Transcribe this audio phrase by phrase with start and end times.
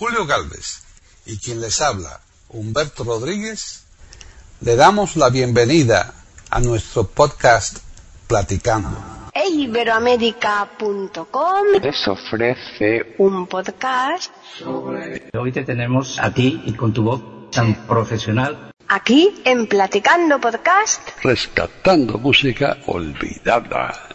[0.00, 0.82] Julio Galvez
[1.26, 3.84] y quien les habla, Humberto Rodríguez,
[4.62, 6.14] le damos la bienvenida
[6.48, 7.80] a nuestro podcast
[8.26, 8.96] Platicando.
[9.34, 14.32] Iberoamérica.com les ofrece un podcast
[15.34, 18.72] Hoy te tenemos a ti y con tu voz tan profesional.
[18.88, 21.10] aquí en Platicando Podcast.
[21.22, 24.09] rescatando música olvidada.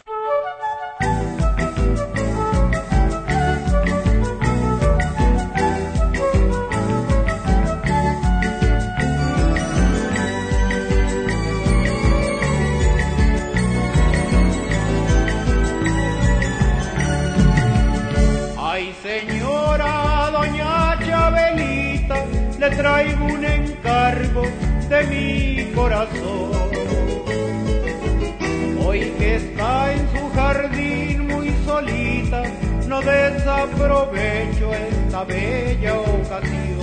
[28.85, 32.43] Hoy que está en su jardín muy solita,
[32.87, 36.75] no desaprovecho esta bella ocasión.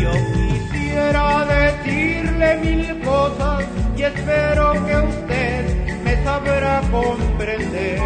[0.00, 3.64] Yo quisiera decirle mil cosas
[3.96, 7.98] y espero que usted me sabrá comprender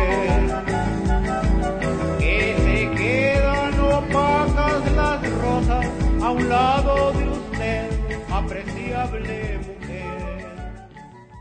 [2.19, 5.87] que se quedan opacas las rosas
[6.23, 7.37] a un lado de usted,
[8.41, 8.76] mujer.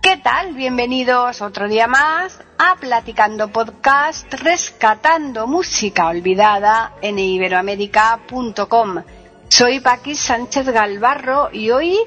[0.01, 0.53] ¿Qué tal?
[0.53, 9.03] Bienvenidos otro día más a Platicando Podcast, rescatando música olvidada en iberoamérica.com.
[9.49, 11.97] Soy Paqui Sánchez Galvarro y hoy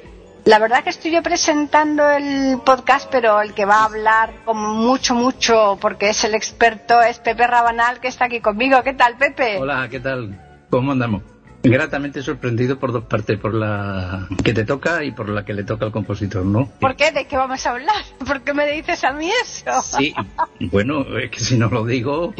[0.44, 4.74] la verdad que estoy yo presentando el podcast, pero el que va a hablar como
[4.74, 8.82] mucho, mucho, porque es el experto, es Pepe Rabanal, que está aquí conmigo.
[8.82, 9.58] ¿Qué tal, Pepe?
[9.58, 10.40] Hola, ¿qué tal?
[10.70, 11.22] ¿Cómo andamos?
[11.62, 15.64] Gratamente sorprendido por dos partes, por la que te toca y por la que le
[15.64, 16.70] toca al compositor, ¿no?
[16.80, 17.10] ¿Por qué?
[17.10, 18.04] ¿De qué vamos a hablar?
[18.26, 19.82] ¿Por qué me dices a mí eso?
[19.82, 20.14] Sí,
[20.60, 22.32] bueno, es que si no lo digo,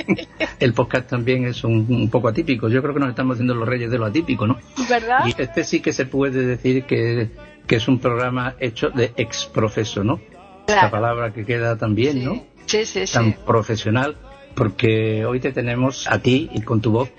[0.60, 2.68] el podcast también es un, un poco atípico.
[2.68, 4.58] Yo creo que nos estamos haciendo los reyes de lo atípico, ¿no?
[4.88, 5.26] ¿Verdad?
[5.26, 7.30] Y este sí que se puede decir que,
[7.66, 10.20] que es un programa hecho de exprofeso, ¿no?
[10.66, 10.82] Claro.
[10.82, 12.44] La palabra que queda también, ¿no?
[12.66, 13.12] Sí, sí, sí.
[13.12, 14.16] tan profesional,
[14.54, 17.10] porque hoy te tenemos a ti y con tu voz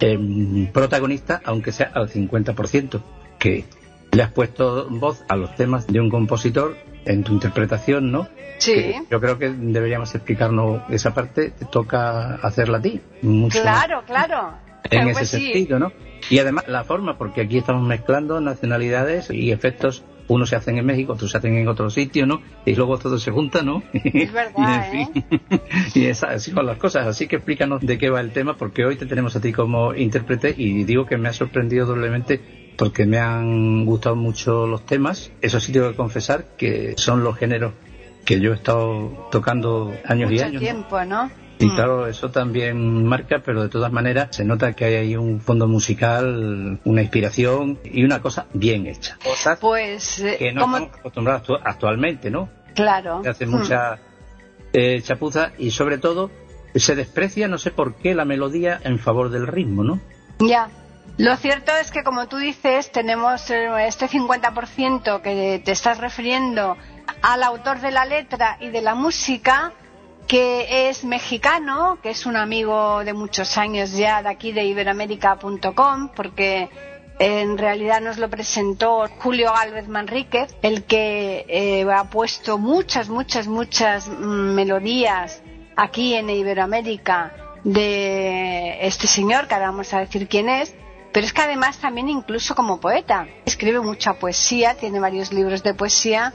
[0.00, 3.02] em, protagonista, aunque sea al 50%,
[3.38, 3.64] que
[4.12, 8.28] le has puesto voz a los temas de un compositor en tu interpretación, ¿no?
[8.58, 8.74] Sí.
[8.74, 13.00] Que yo creo que deberíamos explicarnos esa parte, te toca hacerla a ti.
[13.22, 14.54] mucho Claro, claro.
[14.90, 15.52] en ese sí.
[15.52, 15.92] sentido, ¿no?
[16.30, 20.86] Y además la forma, porque aquí estamos mezclando nacionalidades y efectos, unos se hacen en
[20.86, 22.40] México, otros se hacen en otro sitio, ¿no?
[22.64, 23.82] Y luego todo se junta, ¿no?
[23.92, 25.24] Es verdad, y, en fin,
[25.94, 27.06] y es así son las cosas.
[27.06, 29.94] Así que explícanos de qué va el tema, porque hoy te tenemos a ti como
[29.94, 32.40] intérprete y digo que me ha sorprendido doblemente
[32.76, 35.32] porque me han gustado mucho los temas.
[35.40, 37.72] Eso sí tengo que confesar que son los géneros
[38.24, 40.54] que yo he estado tocando años y años.
[40.54, 40.60] ¿no?
[40.60, 41.30] tiempo, ¿no?
[41.60, 41.74] Y Mm.
[41.74, 45.66] claro, eso también marca, pero de todas maneras se nota que hay ahí un fondo
[45.66, 49.18] musical, una inspiración y una cosa bien hecha.
[49.24, 50.76] Cosas Pues, eh, que no como...
[50.76, 52.48] estamos acostumbrados actu- actualmente, ¿no?
[52.74, 53.22] Claro.
[53.24, 53.50] Se hace Mm.
[53.50, 53.98] mucha
[54.72, 56.30] eh, chapuza y sobre todo
[56.74, 59.98] se desprecia, no sé por qué, la melodía en favor del ritmo, ¿no?
[60.38, 60.68] Ya.
[61.16, 66.76] Lo cierto es que, como tú dices, tenemos eh, este 50% que te estás refiriendo
[67.22, 69.72] al autor de la letra y de la música,
[70.28, 76.10] que es mexicano, que es un amigo de muchos años ya de aquí de iberoamérica.com,
[76.14, 76.68] porque
[77.18, 83.48] en realidad nos lo presentó Julio Gálvez Manríquez, el que eh, ha puesto muchas, muchas,
[83.48, 85.42] muchas mm, melodías
[85.76, 87.32] aquí en Iberoamérica
[87.64, 90.74] de este señor, que ahora vamos a decir quién es,
[91.12, 93.26] pero es que además también incluso como poeta.
[93.46, 96.34] Escribe mucha poesía, tiene varios libros de poesía.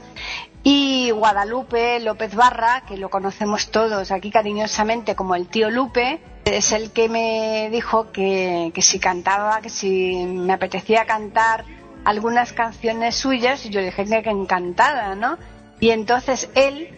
[0.66, 6.72] Y Guadalupe López Barra, que lo conocemos todos aquí cariñosamente como el tío Lupe, es
[6.72, 11.66] el que me dijo que, que si cantaba, que si me apetecía cantar
[12.04, 15.36] algunas canciones suyas, y yo le dije que encantada, ¿no?
[15.80, 16.88] Y entonces él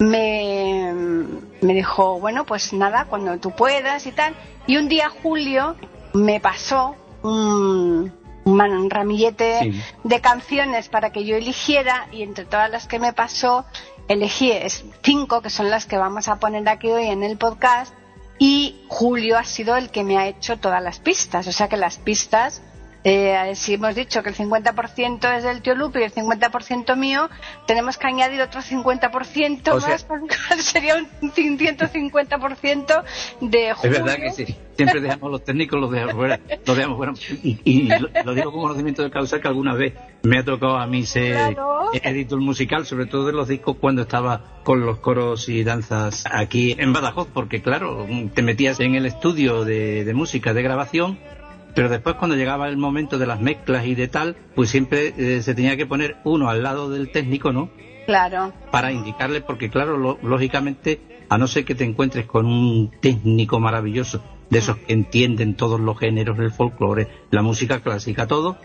[0.00, 0.92] me,
[1.60, 4.34] me dijo, bueno, pues nada, cuando tú puedas y tal.
[4.66, 5.76] Y un día Julio
[6.12, 8.12] me pasó un,
[8.44, 9.82] un ramillete Sí.
[10.04, 13.64] de canciones para que yo eligiera y entre todas las que me pasó
[14.08, 14.52] elegí
[15.02, 17.94] cinco que son las que vamos a poner aquí hoy en el podcast
[18.38, 21.76] y Julio ha sido el que me ha hecho todas las pistas, o sea que
[21.76, 22.62] las pistas
[23.04, 27.28] eh, si hemos dicho que el 50% es del tío Lupe y el 50% mío,
[27.66, 30.06] tenemos que añadir otro 50% O más,
[30.64, 33.02] sería un 150%
[33.40, 34.16] de Es verdad Julio.
[34.16, 34.56] que sí.
[34.76, 36.40] Siempre dejamos los técnicos, los dejamos fuera.
[36.64, 37.12] Los dejamos fuera.
[37.42, 40.78] Y, y lo, lo digo con conocimiento de causa que alguna vez me ha tocado
[40.78, 41.90] a mí ser Claro.
[41.92, 46.74] editor musical, sobre todo de los discos cuando estaba con los coros y danzas aquí
[46.78, 51.18] en Badajoz, porque claro, te metías en el estudio de, de música, de grabación,
[51.74, 55.42] pero después cuando llegaba el momento de las mezclas y de tal, pues siempre eh,
[55.42, 57.70] se tenía que poner uno al lado del técnico, ¿no?
[58.06, 62.90] Claro, para indicarle, porque claro, lo- lógicamente, a no ser que te encuentres con un
[63.00, 68.58] técnico maravilloso, de esos que entienden todos los géneros del folclore, la música clásica, todo,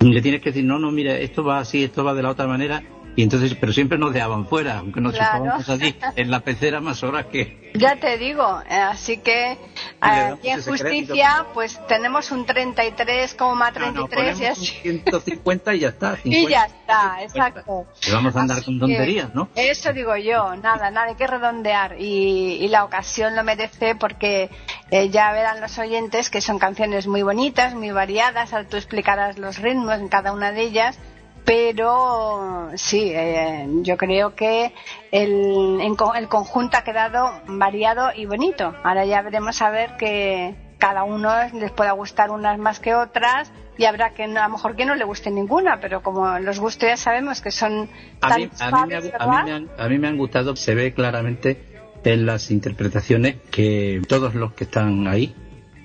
[0.00, 2.46] le tienes que decir, no, no, mira, esto va así, esto va de la otra
[2.46, 2.82] manera,
[3.14, 5.38] y entonces, pero siempre nos dejaban fuera, aunque nos Claro.
[5.38, 7.70] chupábamos allí en la pecera más horas que...
[7.74, 13.78] ya te digo, eh, así que Y eh, y en justicia pues tenemos un 33,33
[13.80, 14.66] No, no, y ponemos un así.
[14.82, 16.16] 150 y ya está.
[16.24, 17.22] Y 50, ya está, 50.
[17.22, 17.86] exacto.
[18.06, 19.48] Y vamos a andar Así con tonterías, ¿no?
[19.54, 24.50] Eso digo yo, nada, nada, hay que redondear y, y la ocasión lo merece porque
[24.90, 29.38] eh, ya verán los oyentes que son canciones muy bonitas, muy variadas, ahora tú explicarás
[29.38, 30.98] los ritmos en cada una de ellas,
[31.44, 34.72] pero sí, eh, yo creo que
[35.10, 38.74] el, el conjunto ha quedado variado y bonito.
[38.84, 43.52] Ahora ya veremos a ver que cada uno les pueda gustar unas más que otras
[43.78, 46.88] y habrá que a lo mejor que no le guste ninguna, pero como los gustos
[46.88, 47.88] ya sabemos que son
[48.20, 50.56] A tan mí, a, mí me a mí me han, a mí me han gustado,
[50.56, 51.64] se ve claramente
[52.04, 55.34] en las interpretaciones que todos los que están ahí,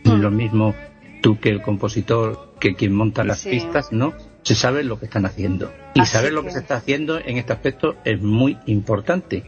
[0.04, 0.22] Mm.
[0.22, 0.74] lo mismo
[1.22, 3.50] tú que el compositor, que quien monta las Sí.
[3.50, 4.14] pistas, ¿no?
[4.48, 5.74] Se sabe lo que están haciendo.
[5.94, 9.44] Y Así saber lo que se está haciendo en este aspecto es muy importante.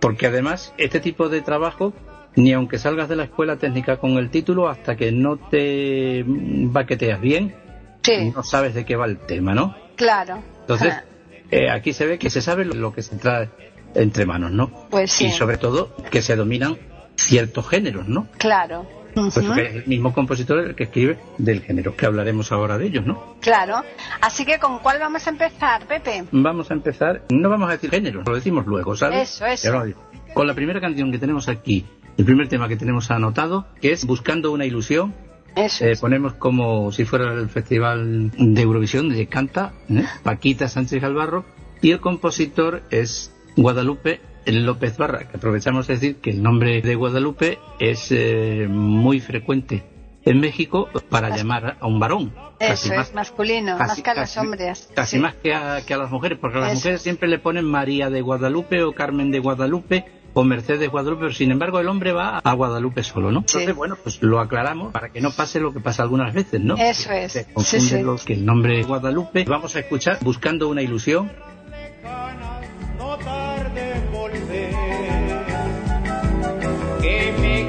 [0.00, 1.92] Porque además, este tipo de trabajo,
[2.34, 7.20] ni aunque salgas de la escuela técnica con el título, hasta que no te baqueteas
[7.20, 7.54] bien,
[8.02, 9.74] Sí, no sabes de qué va el tema, ¿no?
[9.96, 10.42] claro.
[10.62, 11.04] Entonces, Ah,
[11.50, 13.48] eh, aquí se ve que se sabe lo, lo que se trae
[13.94, 14.88] entre manos, ¿no?
[14.90, 15.26] Pues sí.
[15.26, 16.76] Y sobre todo que se dominan
[17.14, 18.26] ciertos géneros, ¿no?
[18.38, 18.86] Claro.
[19.14, 23.36] Pues el mismo compositor el que escribe del género, que hablaremos ahora de ellos, ¿no?
[23.40, 23.82] Claro.
[24.20, 26.24] Así que, ¿con cuál vamos a empezar, Pepe?
[26.32, 29.40] Vamos a empezar, no vamos a decir género, lo decimos luego, ¿sabes?
[29.40, 29.84] Eso, eso.
[30.32, 34.04] Con la primera canción que tenemos aquí, el primer tema que tenemos anotado, que es
[34.04, 35.14] Buscando una ilusión,
[35.54, 35.84] Eso.
[35.84, 40.04] Eh, ponemos como si fuera el Festival de Eurovisión de Canta, ¿eh?
[40.24, 41.44] Paquita Sánchez Galvarro,
[41.80, 46.94] y el compositor es Guadalupe López Barra, que aprovechamos de decir que el nombre de
[46.94, 49.84] Guadalupe es eh, muy frecuente
[50.24, 52.32] en México para llamar a un varón.
[52.58, 54.88] Eso más, es masculino, más que a los hombres.
[54.94, 55.22] Casi Sí.
[55.22, 56.78] más que a, que a las mujeres, porque a las Eso.
[56.80, 61.20] mujeres siempre le ponen María de Guadalupe o Carmen de Guadalupe o Mercedes de Guadalupe,
[61.24, 63.40] pero sin embargo el hombre va a Guadalupe solo, ¿no?
[63.40, 63.58] Sí.
[63.58, 66.74] Entonces, bueno, pues lo aclaramos para que no pase lo que pasa algunas veces, ¿no?
[66.76, 67.32] Eso es.
[67.32, 68.02] Se Sí, confunde sí.
[68.02, 69.44] lo que el nombre es Guadalupe.
[69.46, 71.30] Vamos a escuchar Buscando una ilusión.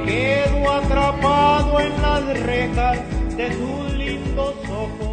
[0.06, 3.00] Quedo atrapado en las rejas
[3.36, 5.05] de tus lindos ojos,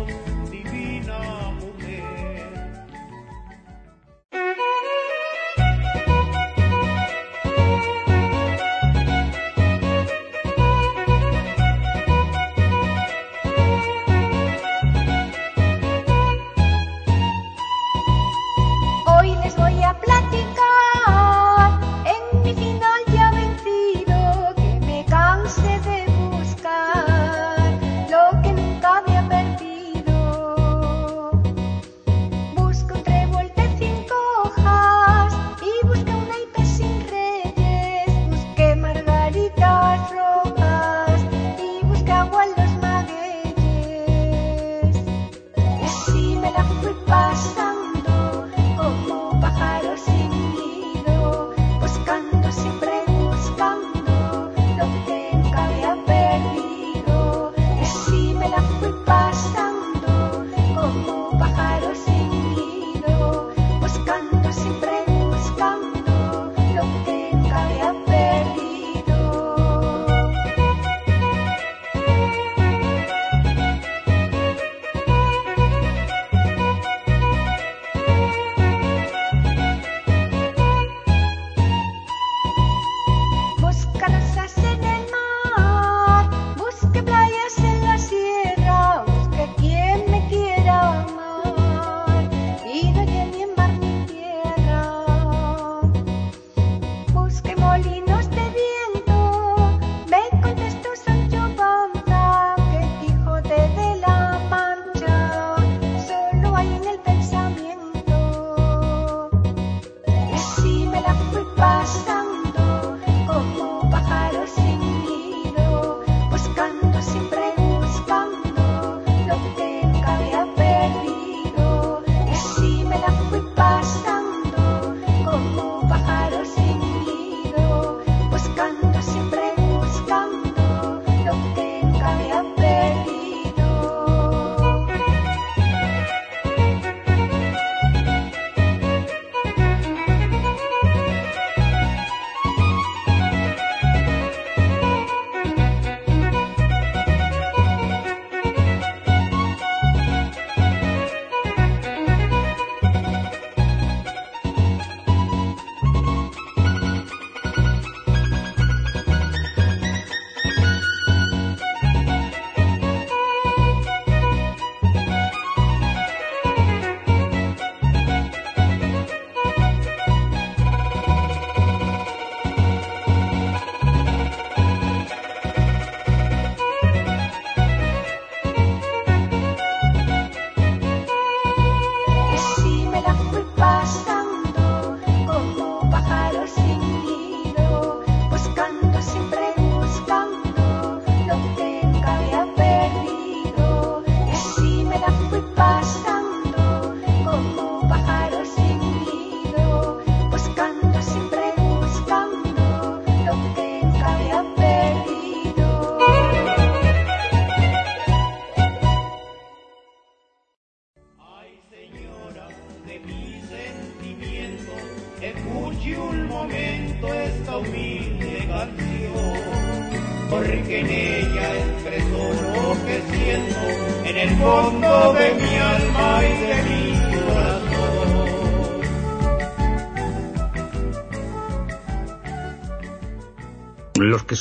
[59.35, 59.62] した。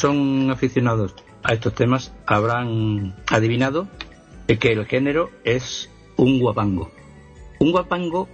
[0.02, 3.88] Son aficionados a estos temas habrán adivinado
[4.58, 6.92] que el género es un guapango.
[7.60, 8.28] Un guapango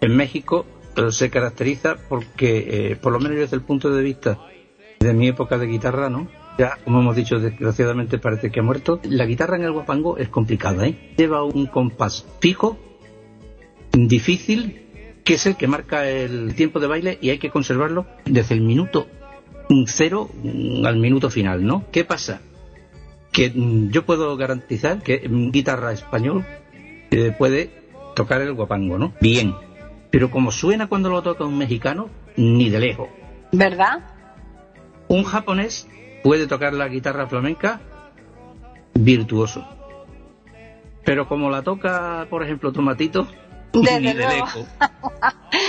[0.00, 4.38] en México eh, se caracteriza porque, eh, por lo menos desde el punto de vista
[4.98, 6.28] de mi época de guitarra, ¿no?
[6.58, 9.00] Ya, como hemos dicho, desgraciadamente parece que ha muerto.
[9.04, 11.14] La guitarra en el guapango es complicada, ¿eh?
[11.16, 12.78] Lleva un compás fijo,
[13.92, 18.54] difícil, que es el que marca el tiempo de baile y hay que conservarlo desde
[18.54, 19.06] el minuto
[19.86, 21.84] cero mm, al minuto final, ¿no?
[21.90, 22.40] ¿Qué pasa?
[23.32, 26.44] Que mm, yo puedo garantizar que mm, guitarra español
[27.10, 27.70] eh, puede
[28.14, 29.12] tocar el guapango, ¿no?
[29.20, 29.54] Bien.
[30.10, 33.08] Pero como suena cuando lo toca un mexicano, ni de lejos.
[33.52, 34.00] ¿Verdad?
[35.08, 35.88] Un japonés
[36.22, 37.80] puede tocar la guitarra flamenca
[38.94, 39.66] virtuoso.
[41.04, 43.26] Pero como la toca, por ejemplo, Tomatito,
[43.72, 44.66] Desde ni de lejos.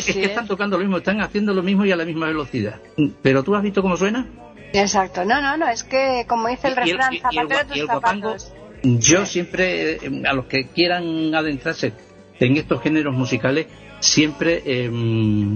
[0.00, 0.20] Sí, es, sí.
[0.20, 2.80] que están tocando lo mismo, están haciendo lo mismo y a la misma velocidad.
[3.22, 4.26] Pero tú has visto cómo suena?
[4.72, 5.24] Exacto.
[5.24, 8.52] No, no, no, es que como dice el refrán, zapatero tus guapango, zapatos.
[8.82, 11.92] Yo siempre, eh, a los que quieran adentrarse
[12.40, 13.66] en estos géneros musicales,
[14.00, 14.90] siempre eh,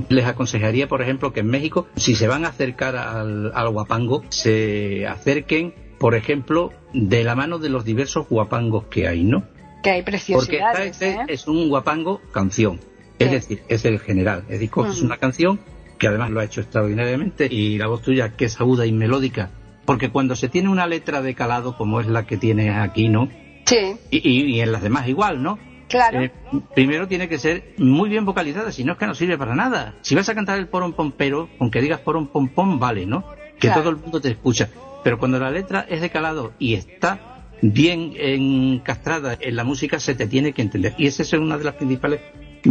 [0.09, 4.23] les aconsejaría, por ejemplo, que en México, si se van a acercar al, al guapango,
[4.28, 9.45] se acerquen, por ejemplo, de la mano de los diversos guapangos que hay, ¿no?
[9.83, 11.19] Que hay Porque preciosidades, este ¿eh?
[11.28, 12.81] es un guapango canción,
[13.18, 14.40] es decir, es el general.
[14.46, 15.06] Es decir, coges Ujú.
[15.06, 15.61] una canción
[15.99, 19.50] que además lo ha hecho extraordinariamente y la voz tuya que es aguda y melódica.
[19.85, 23.28] Porque cuando se tiene una letra de calado como es la que tienes aquí, ¿no?
[23.64, 25.58] Sí, Y, y- y en las demás igual, ¿no?
[25.88, 26.20] claro.
[26.20, 26.32] Eh,
[26.75, 29.94] primero tiene que ser muy bien vocalizada, si no es que no sirve para nada.
[30.02, 33.25] Si vas a cantar el porón pompero, aunque digas porón pom pom, vale, ¿no?
[33.61, 33.82] Que Claro.
[33.82, 34.68] todo el mundo te escucha.
[35.04, 40.14] Pero cuando la letra es de calado y está bien encastrada en la música, se
[40.14, 40.94] te tiene que entender.
[40.99, 42.20] Y esa es una de las principales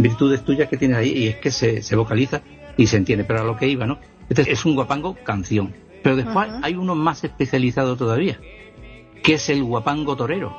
[0.02, 2.42] virtudes tuyas que tienes ahí, y es que se, se vocaliza
[2.76, 3.24] y se entiende.
[3.24, 3.98] Pero a lo que iba, ¿no?
[4.28, 5.74] Este es un guapango canción.
[6.02, 8.38] Pero después hay uno más especializado todavía,
[9.22, 10.56] que es el guapango torero.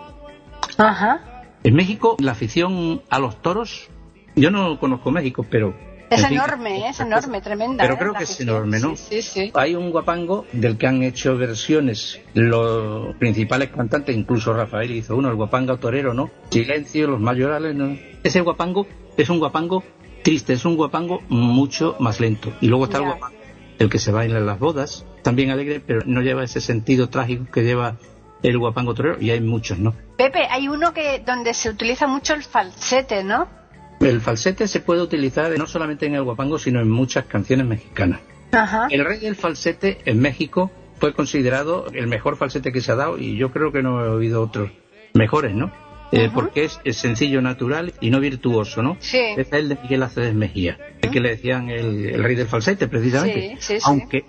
[0.78, 1.46] Ajá.
[1.64, 3.90] En México, la afición a los toros,
[4.36, 5.74] yo no conozco México, pero...
[6.10, 7.84] Es en fin, enorme, es enorme, tremenda.
[7.84, 7.98] Pero ¿eh?
[8.00, 8.96] creo que es enorme, ¿no?
[8.96, 9.52] Sí, sí, sí.
[9.54, 15.30] Hay un guapango del que han hecho versiones los principales cantantes, incluso Rafael hizo uno,
[15.30, 16.32] el guapango torero, ¿no?
[16.50, 17.98] Silencio, los mayorales, ¿no?
[18.24, 18.88] Ese guapango
[19.18, 19.84] es un guapango
[20.24, 22.54] triste, es un guapango mucho más lento.
[22.62, 23.38] Y luego está el guapango,
[23.80, 27.52] el que se baila en las bodas, también alegre, pero no lleva ese sentido trágico
[27.52, 27.98] que lleva
[28.44, 29.94] el guapango torero, y hay muchos, ¿no?
[30.18, 33.57] Pepe, hay uno que donde se utiliza mucho el falsete, ¿no?
[34.00, 38.22] El falsete se puede utilizar no solamente en el guapango, sino en muchas canciones mexicanas.
[38.52, 38.88] Ajá.
[38.90, 43.18] El rey del falsete en México fue considerado el mejor falsete que se ha dado
[43.18, 44.72] y yo creo que no he oído otros
[45.14, 45.72] mejores, ¿no?
[46.12, 46.30] Eh.
[46.34, 48.98] Porque es, es sencillo, natural y no virtuoso, ¿no?
[49.00, 49.20] Sí.
[49.36, 52.88] Es el de Miguel Aceves Mejía, el que le decían el, el rey del falsete,
[52.88, 53.58] precisamente.
[53.60, 53.84] Sí, sí, sí.
[53.84, 54.24] Aunque,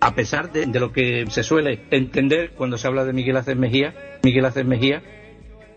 [0.00, 3.58] a pesar de, de lo que se suele entender cuando se habla de Miguel Aceves
[3.58, 5.02] Mejía, Miguel Aceves Mejía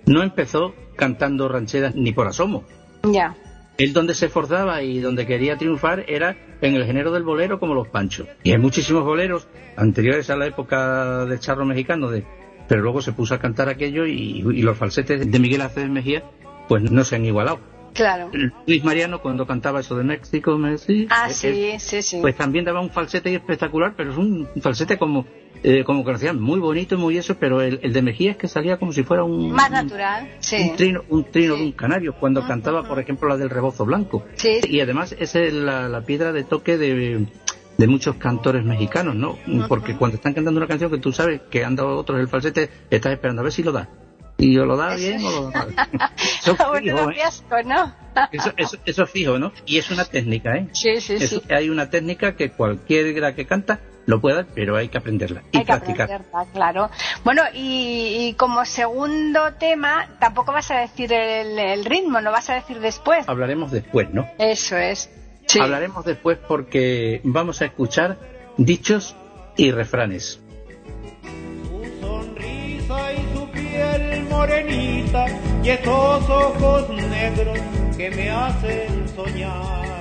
[0.06, 2.66] no empezó cantando rancheras ni por asomo.
[3.04, 3.36] Ya.
[3.78, 7.74] Él donde se esforzaba y donde quería triunfar era en el género del bolero como
[7.74, 8.28] los panchos.
[8.44, 12.24] Y hay muchísimos boleros anteriores a la época del charro mexicano, de,
[12.68, 16.24] pero luego se puso a cantar aquello y, los falsetes de Miguel Aceves Mejía
[16.68, 17.60] pues no se han igualado.
[17.94, 18.32] Claro.
[18.68, 22.18] Luis Mariano cuando cantaba eso de México, México, Ah, eh, sí, sí, sí.
[22.22, 25.26] pues también daba un falsete espectacular, pero es un falsete como
[25.64, 28.38] eh, como que decían, muy bonito y muy eso, pero el, el de Mejía es
[28.38, 30.56] que salía como si fuera un, Más natural, sí.
[30.72, 31.60] un trino, un trino Sí.
[31.62, 34.26] de un canario cuando cantaba, por ejemplo, la del rebozo blanco.
[34.36, 34.60] Sí.
[34.68, 37.28] Y además esa es la, la piedra de toque de,
[37.78, 39.38] de muchos cantores mexicanos, ¿no?
[39.68, 42.68] Porque cuando están cantando una canción que tú sabes que han dado otros el falsete,
[42.90, 43.88] estás esperando a ver si lo da.
[44.42, 45.76] Y o lo da bien o lo da mal.
[46.42, 47.14] Eso, es bueno, fijo, ¿eh?
[47.14, 47.96] fiasco, ¿no?
[48.34, 49.54] eso, eso- eso es fijo, ¿no?
[49.66, 50.68] Y es una técnica, ¿eh?
[50.74, 51.54] Sí, sí, Eso- sí.
[51.54, 55.64] hay una técnica que cualquiera que canta lo pueda, pero hay que aprenderla y Hay
[55.64, 56.12] que practicar.
[56.12, 56.90] aprenderla, claro.
[57.24, 62.50] Bueno, y, y como segundo tema, tampoco vas a decir el, el ritmo, no vas
[62.50, 63.30] a decir después.
[63.30, 64.28] Hablaremos después, ¿no?
[64.40, 65.10] Eso es.
[65.46, 65.60] Sí.
[65.62, 68.18] Hablaremos después porque vamos a escuchar
[68.58, 69.16] dichos
[69.56, 70.40] y refranes.
[75.64, 77.58] Y esos ojos negros
[77.98, 80.01] que me hacen soñar.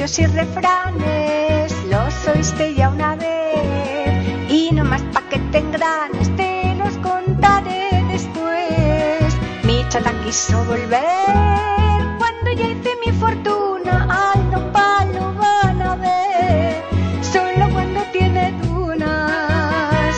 [0.00, 6.74] Dichos y refranes los oíste ya una vez y no más pa' que te te
[6.76, 9.36] los contaré después.
[9.64, 16.82] Mi chata quiso volver cuando ya hice mi fortuna, ay no palo van a ver,
[17.20, 20.16] solo cuando tiene dunas.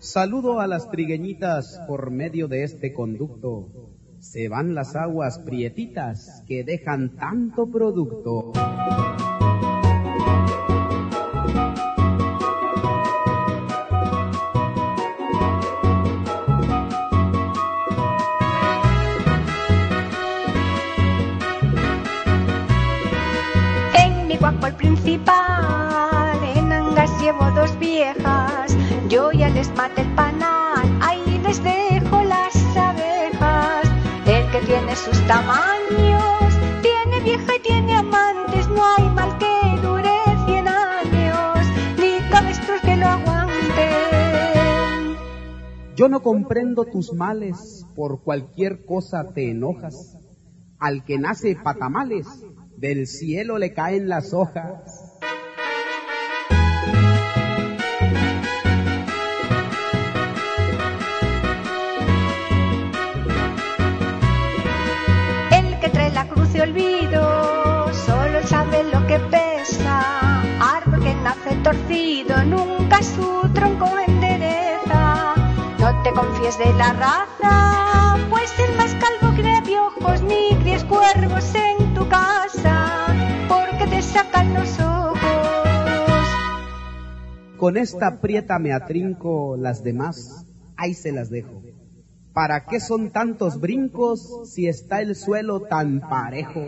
[0.00, 3.85] Saludo a las trigueñitas por medio de este conducto.
[4.32, 8.52] Se van las aguas prietitas que dejan tanto producto.
[35.26, 38.68] Tamaños, tiene vieja y tiene amantes.
[38.68, 40.14] No hay mal que dure
[40.46, 41.66] cien años,
[41.98, 43.56] ni cabestros que lo aguanten.
[45.96, 50.16] Yo no comprendo tus males, por cualquier cosa te enojas.
[50.78, 52.26] Al que nace patamales,
[52.76, 55.05] del cielo le caen las hojas.
[76.46, 83.06] De la raza, pues el más calvo crea piojos, ni críes cuervos en tu casa,
[83.48, 85.18] porque te sacan los ojos.
[87.56, 91.62] Con esta prieta me atrinco, las demás, ahí se las dejo.
[92.32, 96.62] ¿Para qué son tantos brincos si está el suelo tan parejo?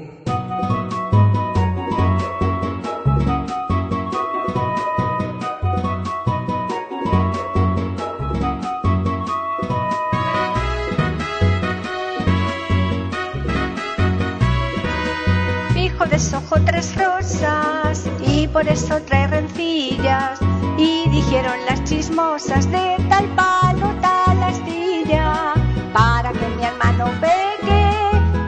[16.48, 20.40] Deshojo tres rosas y por eso trae rencillas.
[20.78, 25.52] Y dijeron las chismosas de tal palo, tal astilla.
[25.92, 27.92] Para que mi hermano pegue,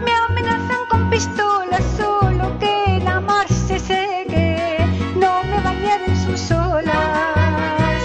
[0.03, 4.79] me amenazan con pistolas, solo que la mar se seque.
[5.17, 8.03] No me bañar en sus olas.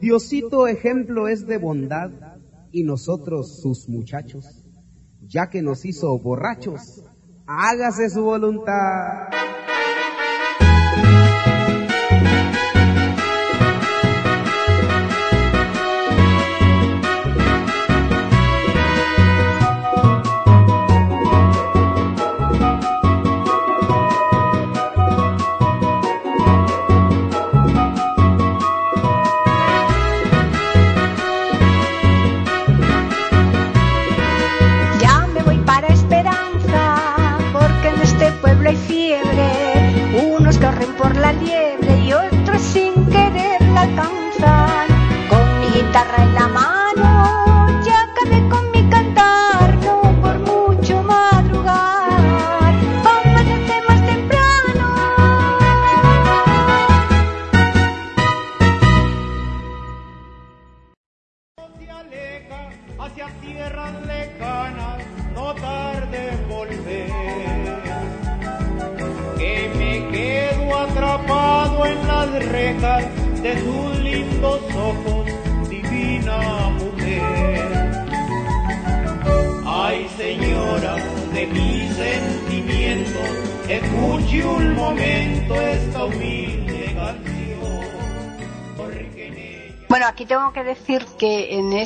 [0.00, 2.10] Diosito ejemplo es de bondad
[2.72, 4.64] y nosotros sus muchachos,
[5.20, 7.02] ya que nos hizo borrachos,
[7.46, 9.35] hágase su voluntad.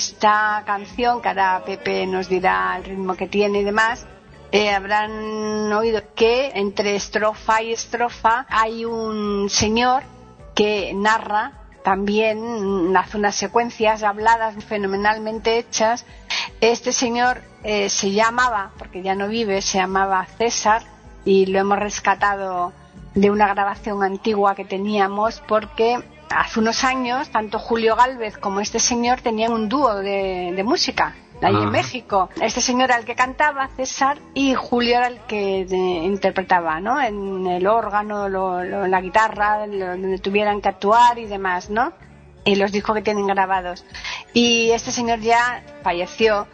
[0.01, 4.07] Esta canción, que ahora Pepe nos dirá el ritmo que tiene y demás,
[4.51, 10.03] eh, habrán oído que entre estrofa y estrofa hay un señor
[10.55, 11.53] que narra
[11.85, 16.07] también, mm, hace unas secuencias habladas fenomenalmente hechas.
[16.63, 20.83] Este señor eh, se llamaba, porque ya no vive, se llamaba César
[21.27, 22.73] y lo hemos rescatado
[23.15, 28.79] de una grabación antigua que teníamos porque hace unos años tanto Julio Galvez como este
[28.79, 31.71] señor tenían un dúo de, de música ahí en.
[31.71, 32.29] México.
[32.41, 35.61] Este señor era el que cantaba, César, y Julio era el que
[36.05, 37.01] interpretaba, ¿no?
[37.01, 41.93] En el órgano, lo- lo- la guitarra, lo- donde tuvieran que actuar y demás, ¿no?
[42.45, 43.85] Y los discos que tienen grabados.
[44.35, 46.47] Y este señor ya falleció,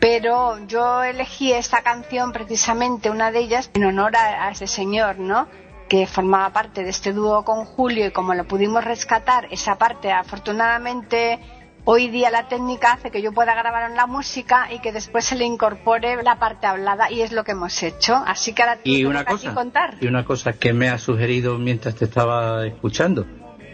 [0.00, 5.18] pero yo elegí esta canción precisamente, una de ellas, en honor a, a ese señor,
[5.18, 5.46] ¿no?
[5.92, 10.10] Que formaba parte de este dúo con Julio y como lo pudimos rescatar, esa parte
[10.10, 11.38] afortunadamente
[11.84, 15.26] hoy día la técnica hace que yo pueda grabar en la música y que después
[15.26, 18.14] se le incorpore la parte hablada y es lo que hemos hecho.
[18.14, 19.96] Así que ahora te Y una cosa, contar.
[20.00, 23.26] y una cosa que me ha sugerido mientras te estaba escuchando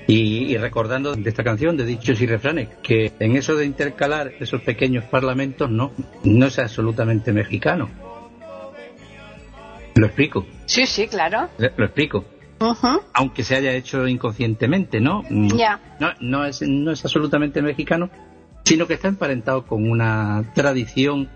[0.09, 4.33] y, y recordando de esta canción de dichos y refranes, que en eso de intercalar
[4.41, 5.93] esos pequeños parlamentos no,
[6.25, 8.08] no es absolutamente mexicano.
[9.99, 11.49] Lo explico, Sí, sí, claro.
[11.59, 12.25] lo lo explico.
[13.15, 15.23] Aunque se haya hecho inconscientemente, ¿no?
[15.31, 15.81] Mm, Ya.
[16.01, 18.11] No, no, es, no es absolutamente mexicano,
[18.65, 21.29] sino que está emparentado con una tradición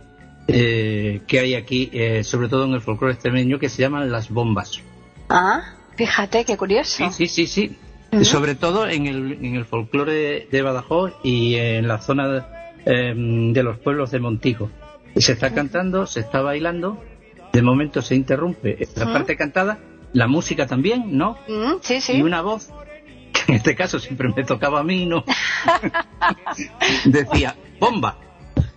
[0.48, 4.30] eh, que hay aquí, eh, sobre todo en el folclore extremeño, que se llaman las
[4.30, 4.80] bombas.
[5.28, 5.62] Ah,
[5.96, 7.10] fíjate, qué curioso.
[7.12, 7.76] Sí, sí, sí.
[8.22, 12.46] Sobre todo en el, en el folclore de Badajoz y en la zona
[12.84, 14.70] eh, de los pueblos de Montijo.
[15.16, 17.02] Se está cantando, se está bailando,
[17.52, 19.78] de momento se interrumpe la parte cantada,
[20.12, 21.38] la música también, ¿no?
[21.48, 22.22] Mm, sí, Y sí.
[22.22, 22.70] una voz,
[23.32, 25.24] que en este caso siempre me tocaba a mí, ¿no?
[27.04, 28.16] Decía, bomba.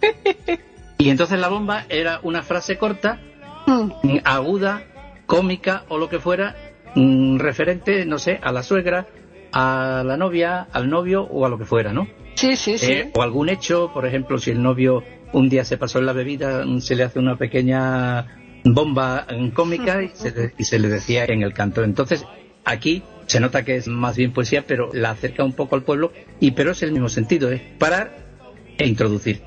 [0.98, 3.20] Y entonces la bomba era una frase corta,
[3.68, 4.84] Mm, mm, aguda,
[5.26, 6.56] cómica o lo que fuera,
[6.94, 9.08] mm, referente, no sé, a la suegra,
[9.52, 12.08] a la novia, al novio o a lo que fuera, ¿no?
[12.36, 12.92] Sí, sí, sí.
[12.92, 16.14] Eh, o algún hecho, por ejemplo, si el novio un día se pasó en la
[16.14, 18.28] bebida, se le hace una pequeña
[18.66, 21.84] bomba cómica y se, le, y se le decía en el canto.
[21.84, 22.26] Entonces,
[22.66, 26.12] aquí se nota que es más bien poesía, pero la acerca un poco al pueblo,
[26.40, 28.12] y pero es el mismo sentido, es parar
[28.78, 29.42] e introducir.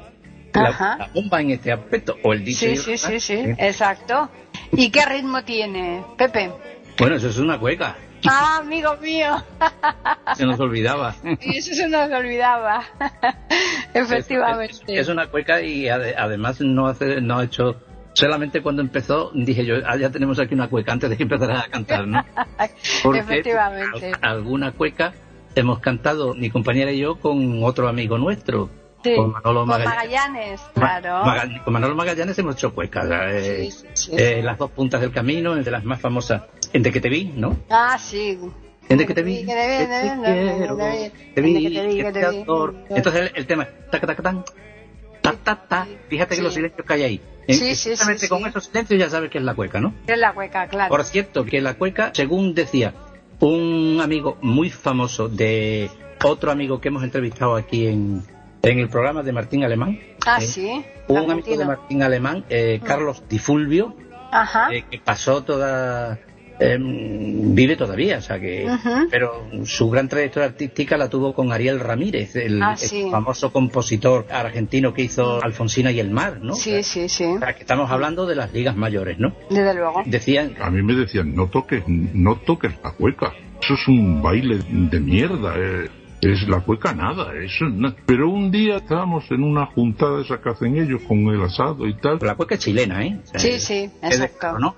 [0.55, 2.61] La, bomba en este aspecto, o el dicho.
[2.67, 3.57] Sí, sí, sí, sí, ¿eh?
[3.59, 4.29] exacto.
[4.73, 6.51] ¿Y qué ritmo tiene, Pepe?
[6.99, 9.37] Bueno, eso es una cueca, Ah, amigo mío.
[10.37, 11.15] se nos olvidaba.
[11.41, 12.83] Y eso se nos olvidaba.
[13.95, 14.75] Efectivamente.
[14.89, 17.81] Es, es una cueca y ade- además no hace, no ha hecho.
[18.19, 21.61] Solamente cuando empezó dije yo, ah, ya tenemos aquí una cueca antes de que empezara
[21.61, 22.25] a cantar, ¿no?
[23.05, 24.13] Porque Efectivamente.
[24.21, 25.13] al- alguna cueca
[25.55, 28.71] hemos cantado mi compañera y yo con otro amigo nuestro,
[29.05, 29.15] Sí.
[29.15, 29.95] con Manolo Con Magallanes.
[29.97, 31.63] Magallanes, Ma- claro.
[31.65, 35.55] Con Manolo Magallanes hemos hecho cuecas, eh, Sí, sí, eh, las dos puntas del camino,
[35.55, 37.57] de las más famosas, en De que te vi, ¿no?
[37.71, 38.37] Ah, sí.
[38.89, 39.69] En de que te vi, Que te
[41.41, 42.45] vi, que te vi.
[42.97, 44.45] Entonces el, el tema es taca, taca, tan,
[45.21, 45.87] ta, ta, ta.
[46.09, 47.21] Fíjate que los silencios que hay ahí.
[47.49, 49.95] En- Sí, sí, sí, con esos silencios ya sabes que es la cueca, ¿no?
[50.07, 50.91] Es la cueca, claro.
[50.91, 52.95] Por cierto, que la cueca, según decía
[53.41, 55.91] un amigo muy famoso de
[56.25, 58.23] otro amigo que hemos entrevistado aquí en,
[58.63, 60.85] en el programa de Martín Alemán, Ah, eh, sí.
[61.09, 61.65] un amigo de.
[61.65, 63.95] Martín Alemán, eh, Carlos Di Fulvio,
[64.31, 64.69] Ajá.
[64.75, 66.19] eh, que pasó toda
[66.61, 68.67] em, vive todavía o sea que
[69.11, 74.27] pero su gran trayectoria artística la tuvo con Ariel Ramírez el, Ah, el famoso compositor
[74.31, 77.25] argentino que hizo Alfonsina y el mar no Sí, sí, sí.
[77.25, 80.03] o sea, que estamos hablando de las ligas mayores no Desde luego.
[80.07, 83.33] decían A mí me decían, no toques, no toques la cueca.
[83.63, 85.55] Eso es un baile de mierda.
[85.57, 85.89] eh.
[86.21, 87.65] Es la cueca nada, eso
[88.07, 91.95] Pero un día estábamos en una juntada esa que hacen ellos con el asado y
[91.95, 92.19] tal.
[92.23, 94.59] la cueca es chilena eh O sea, Sí, sí, es de- exacto.
[94.59, 94.75] ¿no?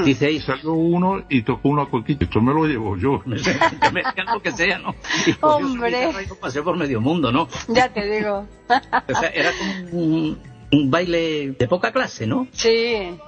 [0.00, 0.04] Hmm.
[0.04, 2.24] dice ahí Y salió uno y tocó una cuequita.
[2.24, 3.22] Esto me lo llevo yo.
[3.26, 4.02] me
[4.32, 4.94] lo que sea no
[5.26, 6.10] y Hombre.
[6.10, 8.46] y paseó por medio mundo no Ya te digo.
[8.68, 10.38] o sea era como un,
[10.72, 13.18] un baile de poca clase no Sí.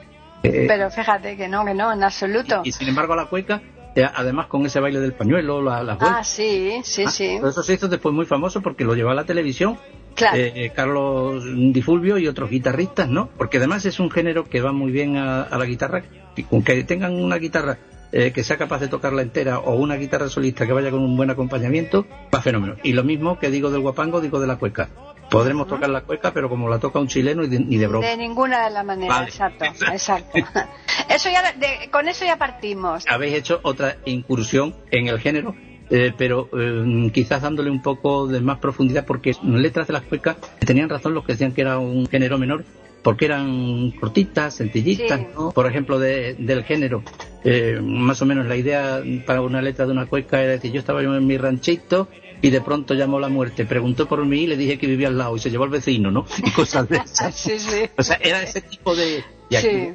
[0.47, 2.61] Eh, Pero fíjate que no, que no, en absoluto.
[2.65, 3.63] Y sin embargo la cueca,
[3.97, 7.27] eh, además con ese baile del pañuelo, la- las Ah, vueltas, sí, sí, ah, sí.
[7.43, 9.79] eso se hizo después muy famoso porque lo llevó a la televisión
[10.15, 10.37] Claro.
[10.39, 13.29] eh, Carlos Di Fulvio y otros guitarristas, ¿no?
[13.37, 16.05] Porque además es un género que va muy bien a, a la guitarra,
[16.37, 17.79] y con que tengan una guitarra
[18.13, 21.17] eh, que sea capaz de tocarla entera o una guitarra solista que vaya con un
[21.17, 22.77] buen acompañamiento, va fenómeno.
[22.85, 24.89] Y lo mismo que digo del guapango, digo de la cueca.
[25.31, 28.07] Podremos tocar la cueca, pero como la toca un chileno y de- ni de broma.
[28.07, 29.29] De ninguna de las maneras, Vale.
[29.31, 30.39] exacto, exacto.
[31.09, 33.05] Eso ya, de- con eso ya partimos.
[33.09, 35.55] habéis hecho otra incursión en el género,
[35.91, 40.37] eh, pero eh, quizás dándole un poco de más profundidad, porque letras de las cuecas
[40.59, 42.65] tenían razón los que decían que era un género menor,
[43.03, 45.27] porque eran cortitas, sencillitas, Sí.
[45.37, 45.51] ¿no?
[45.51, 47.03] Por ejemplo, de- del género,
[47.45, 50.81] eh, más o menos la idea para una letra de una cueca era decir, yo
[50.81, 52.09] estaba yo en mi ranchito
[52.41, 55.19] y de pronto llamó la muerte, preguntó por mí y le dije que vivía al
[55.19, 56.25] lado y se llevó al vecino, ¿no?
[56.45, 57.35] Y cosas de esas.
[57.39, 57.83] Sí, sí.
[57.97, 59.23] O sea, era ese tipo de...
[59.51, 59.93] Y aquí,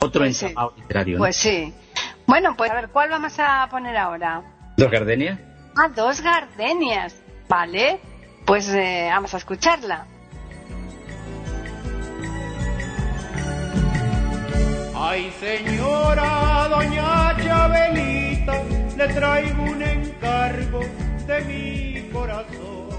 [0.00, 0.42] otro Pues
[0.76, 1.14] literario.
[1.14, 1.24] ¿no?
[1.24, 1.72] pues sí.
[2.26, 4.42] Bueno, pues a ver, ¿cuál vamos a poner ahora?
[4.78, 5.40] ¿Dos gardenias?
[5.76, 7.20] Ah, dos gardenias.
[7.48, 7.98] Vale,
[8.46, 10.06] pues eh, vamos a escucharla.
[14.94, 18.62] Ay señora doña Chabelita,
[18.96, 20.80] le traigo un encargo
[21.26, 22.97] de mi corazón.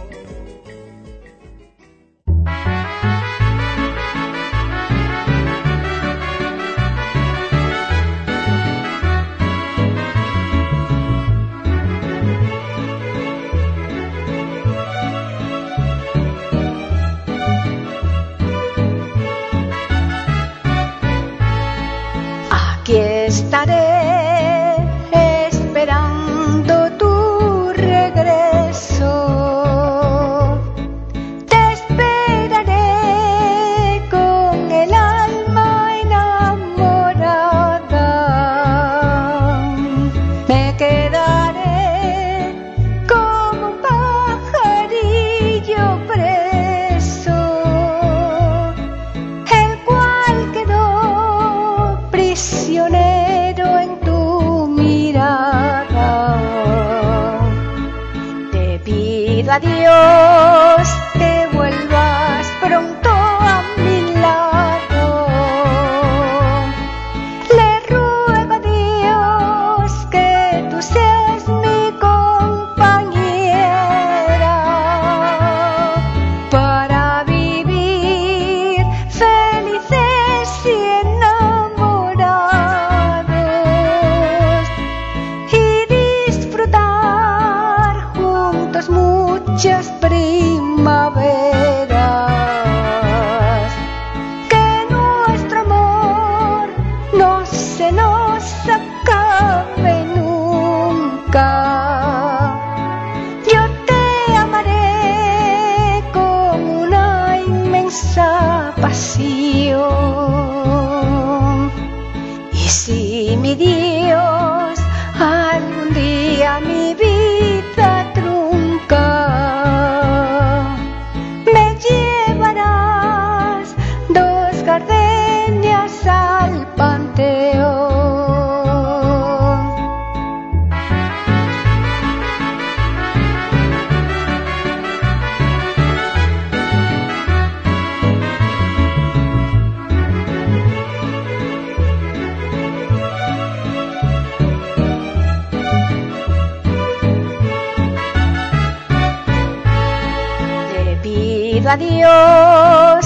[151.69, 152.98] adiós.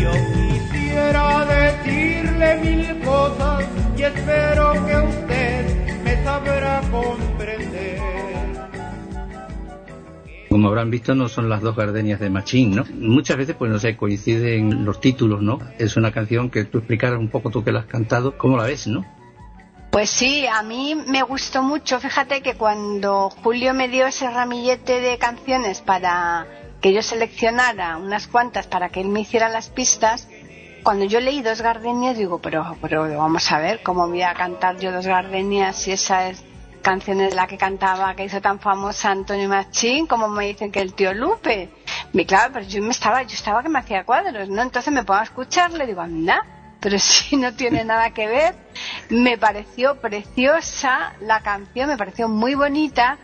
[0.00, 2.89] Yo quisiera decirle mil
[3.36, 3.66] cosas
[3.96, 8.00] y espero que usted me sabrá comprender.
[10.48, 12.84] Como habrán visto, no son las dos gardenias de Machín, ¿no?
[12.94, 15.60] Muchas veces, pues no sé, coinciden los títulos, ¿no?
[15.78, 18.64] Es una canción que tú explicaras un poco tú que la has cantado, ¿cómo la
[18.64, 19.06] ves, no?
[19.92, 21.98] Pues sí, a mí me gustó mucho.
[21.98, 26.46] Fíjate que cuando Julio me dio ese ramillete de canciones para
[26.80, 30.28] que yo seleccionara unas cuantas para que él me hiciera las pistas,
[30.82, 34.78] cuando yo leí dos gardenias digo, pero, pero vamos a ver, ¿cómo voy a cantar
[34.78, 36.44] yo dos gardenias si esa es
[36.82, 40.80] canción es la que cantaba, que hizo tan famosa Antonio Machín, como me dicen que
[40.80, 41.70] el tío Lupe?
[42.12, 44.62] Y claro, pero yo me estaba, yo estaba que me hacía cuadros, ¿no?
[44.62, 46.44] Entonces me pongo a escucharle digo, anda,
[46.80, 48.69] pero si no tiene nada que ver.
[49.08, 53.18] Me pareció preciosa la canción, me pareció muy bonita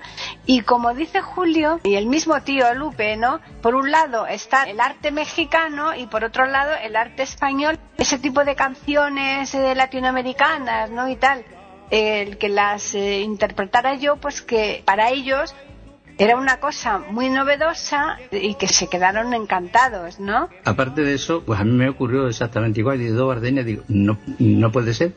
[0.44, 3.40] y como dice Julio y el mismo tío Lupe, ¿no?
[3.62, 8.18] Por un lado está el arte mexicano y por otro lado el arte español, ese
[8.18, 11.08] tipo de canciones eh, latinoamericanas, ¿no?
[11.08, 11.44] Y tal,
[11.90, 15.54] el que las eh, interpretara yo, pues que para ellos
[16.18, 20.48] era una cosa muy novedosa y que se quedaron encantados, ¿no?
[20.64, 23.00] Aparte de eso, pues a mí me ocurrió exactamente igual.
[23.00, 25.12] Y dos gardenias, digo, no, no puede ser.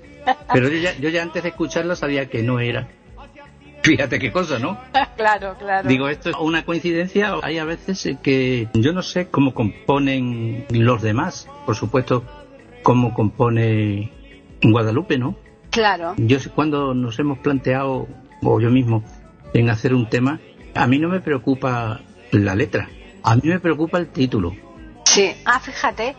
[0.54, 2.88] Pero yo ya, yo ya antes de escucharla sabía que no era.
[3.84, 4.78] Fíjate qué cosa, ¿no?
[5.16, 5.88] claro, claro.
[5.88, 7.36] Digo, esto es una coincidencia.
[7.44, 11.48] Hay a veces que yo no sé cómo componen los demás.
[11.66, 12.26] Por supuesto,
[12.84, 14.12] cómo compone
[14.62, 15.38] Guadalupe, ¿no?
[15.70, 16.16] Claro.
[16.18, 18.08] Yo cuando nos hemos planteado,
[18.42, 19.04] o yo mismo,
[19.54, 20.40] en hacer un tema,
[20.84, 22.90] a mí no me preocupa la letra.
[23.24, 24.56] A mí me preocupa el título.
[25.06, 25.32] Sí.
[25.46, 26.16] Ah, fíjate.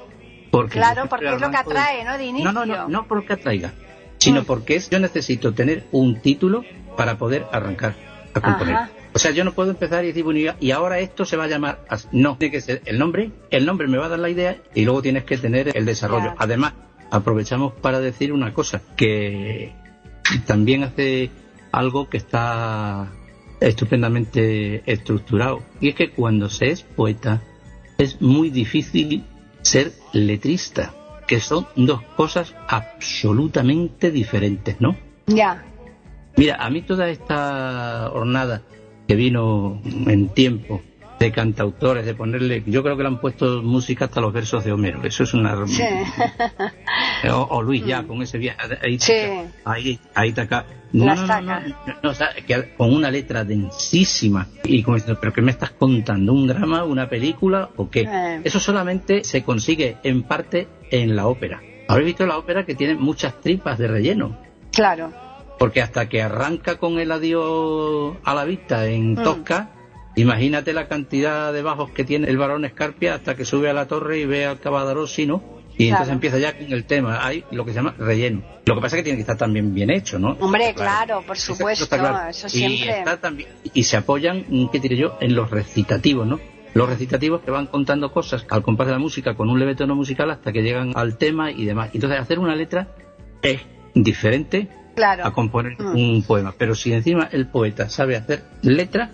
[0.50, 2.18] Porque Claro, porque es lo que atrae, ¿no?
[2.18, 2.52] De inicio.
[2.52, 3.72] No, no, no, no porque atraiga,
[4.18, 4.44] sino Mm.
[4.44, 6.64] porque es, yo necesito tener un título
[6.96, 7.94] para poder arrancar
[8.34, 8.74] a componer.
[8.74, 8.90] Ajá.
[9.12, 11.44] O sea, yo no puedo empezar y decir, bueno, y- y ahora esto se va
[11.44, 12.06] a llamar así.
[12.12, 14.84] No, tiene que ser el nombre, el nombre me va a dar la idea y
[14.84, 16.22] luego tienes que tener el desarrollo.
[16.24, 16.36] Claro.
[16.38, 16.74] Además,
[17.10, 19.72] aprovechamos para decir una cosa, que
[20.46, 21.30] también hace
[21.72, 23.08] algo que está
[23.60, 25.62] estupendamente estructurado.
[25.80, 27.42] Y es que cuando se es poeta
[27.98, 29.24] es muy difícil
[29.62, 30.94] ser letrista,
[31.26, 34.96] que son dos cosas absolutamente diferentes, ¿no?
[35.26, 35.64] Ya.
[36.36, 38.62] Mira, a mí toda esta hornada
[39.06, 40.82] que vino en tiempo
[41.20, 44.72] de cantautores, de ponerle, yo creo que le han puesto música hasta los versos de
[44.72, 45.66] Homero, eso es una...
[45.66, 45.82] Sí.
[47.30, 49.12] O, o Luis ya, con ese viaje, ahí, Sí.
[49.66, 50.64] ahí, ahí está acá.
[50.92, 51.60] La No, no, no, saca.
[51.60, 55.50] no, no, o sea, que con una letra densísima y como diciendo, pero ¿qué me
[55.50, 56.32] estás contando?
[56.32, 58.08] ¿Un drama, una película o qué?
[58.10, 58.40] Eh.
[58.44, 61.60] Eso solamente se consigue en parte en la ópera.
[61.88, 64.38] Habéis visto la ópera que tiene muchas tripas de relleno.
[64.72, 65.12] Claro.
[65.58, 69.22] Porque hasta que arranca con el adiós a la vista en Mm.
[70.16, 73.86] Imagínate la cantidad de bajos que tiene el varón Escarpia hasta que sube a la
[73.86, 75.42] torre y ve al Cavadarossi, ¿no?
[75.78, 76.02] Y Claro.
[76.02, 77.24] entonces empieza ya con el tema.
[77.24, 78.42] Hay lo que se llama relleno.
[78.66, 80.36] Lo que pasa es que tiene que estar también bien hecho, ¿no?
[80.40, 82.28] Hombre, claro, por supuesto, está claro.
[82.28, 82.98] eso Y, siempre.
[82.98, 86.38] está también- y se apoyan, mm, ¿qué diré yo?, en los recitativos, ¿no?
[86.74, 89.94] Los recitativos que van contando cosas al compás de la música con un leve tono
[89.94, 91.90] musical hasta que llegan al tema y demás.
[91.94, 92.88] Entonces, hacer una letra
[93.42, 93.60] es
[93.94, 95.24] diferente Claro.
[95.24, 95.96] a componer Mm.
[95.96, 96.52] un poema.
[96.58, 99.10] Pero si encima el poeta sabe hacer letra,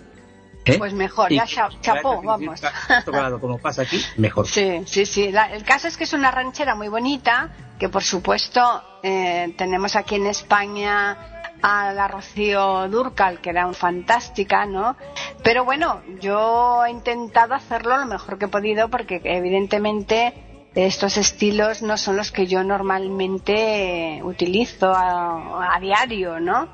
[0.73, 0.77] ¿eh?
[0.77, 2.61] Pues mejor, ya cha- chapó, vamos.
[3.05, 4.47] Tocado como pasa aquí, mejor.
[4.47, 5.31] Sí, sí, sí.
[5.31, 7.49] La- el caso es que es una ranchera muy bonita,
[7.79, 11.17] que por supuesto eh, tenemos aquí en España
[11.61, 14.95] a la Rocío Durcal, que era un fantástica, ¿no?
[15.43, 20.33] Pero bueno, yo he intentado hacerlo lo mejor que he podido porque evidentemente
[20.75, 26.67] estos estilos no son los que yo normalmente utilizo a, a diario, ¿no?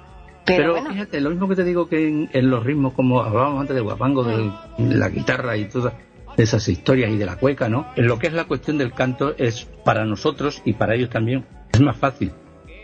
[0.45, 3.21] Pero, Pero, bueno, fíjate, lo mismo que te digo que en, en los ritmos, como
[3.21, 5.93] hablábamos antes de guapango, de la guitarra y todas
[6.37, 7.85] esas historias y de la cueca, ¿no?
[7.95, 11.45] En lo que es la cuestión del canto es para nosotros y para ellos también
[11.71, 12.31] es más fácil.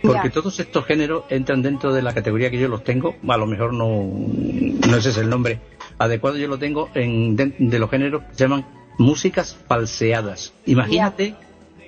[0.01, 0.33] Porque Ya.
[0.33, 3.73] todos estos géneros entran dentro de la categoría que yo los tengo, a lo mejor
[3.73, 5.59] no, no ese es el nombre
[5.97, 8.65] adecuado, yo lo tengo en, de, de los géneros que se llaman
[8.97, 10.53] músicas falseadas.
[10.65, 11.35] Imagínate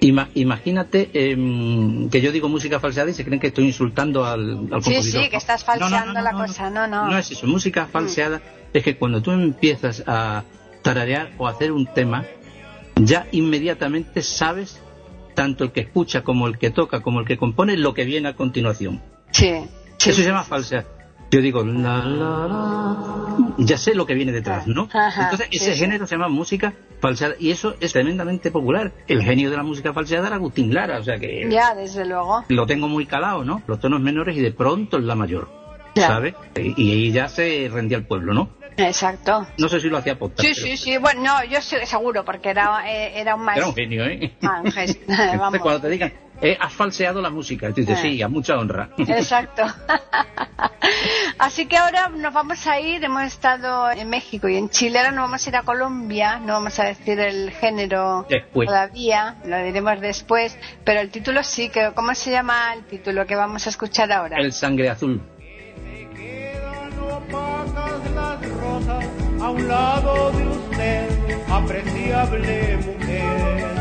[0.02, 4.50] Ima- imagínate em, que yo digo música falseada y se creen que estoy insultando al,
[4.72, 5.24] al sí, compositor.
[5.24, 7.08] sí, que estás No, no, no, falseando no, la cosa, no, no.
[7.12, 8.42] No es eso, música falseada
[8.74, 10.44] es que cuando tú empiezas a
[10.82, 12.26] tararear o a hacer un tema,
[12.96, 14.82] ya inmediatamente sabes,
[15.36, 18.28] tanto el que escucha como el que toca, como el que compone, lo que viene
[18.30, 19.02] a continuación.
[19.32, 19.52] Sí,
[19.98, 20.10] sí.
[20.10, 20.86] Eso se llama falsear.
[21.32, 24.90] Yo digo, la, la, la, ya sé lo que viene detrás, ¿no?
[24.94, 25.80] Ajá, Entonces, ese sí.
[25.80, 28.92] género se llama música falseada y eso es tremendamente popular.
[29.08, 32.44] El genio de la música falseada era Agustín Lara, o sea que Ya, desde luego.
[32.50, 33.62] lo tengo muy calado, ¿no?
[33.66, 35.50] Los tonos menores y de pronto es la mayor,
[35.96, 36.08] Ya.
[36.08, 36.36] ¿sabes?
[36.58, 36.74] Y,
[37.08, 38.50] y ya se rendía el pueblo, ¿no?
[38.78, 39.46] Exacto.
[39.58, 40.42] No sé si lo hacía posta.
[40.44, 40.98] Sí, pero sí, sí.
[40.98, 43.70] Bueno, no, yo seguro, porque era, eh, era un Era maestro.
[43.70, 44.34] un genio, ¿eh?
[44.42, 48.00] Ah, un gesto, Entonces, cuando te digan, eh, has falseado la música, y tú dices,
[48.00, 48.02] Eh.
[48.02, 48.90] sí, a mucha honra.
[48.98, 49.64] Exacto.
[51.38, 55.12] Así que ahora nos vamos a ir, hemos estado en México y en Chile, ahora
[55.12, 58.68] nos vamos a ir a Colombia, no vamos a decir el género Después.
[58.68, 63.36] todavía, lo diremos después, pero el título sí, que ¿cómo se llama el título que
[63.36, 64.38] vamos a escuchar ahora?
[64.38, 65.22] El sangre azul.
[66.16, 69.06] quedan opacas las rosas
[69.42, 71.10] a un lado de usted,
[71.50, 73.81] apreciable mujer.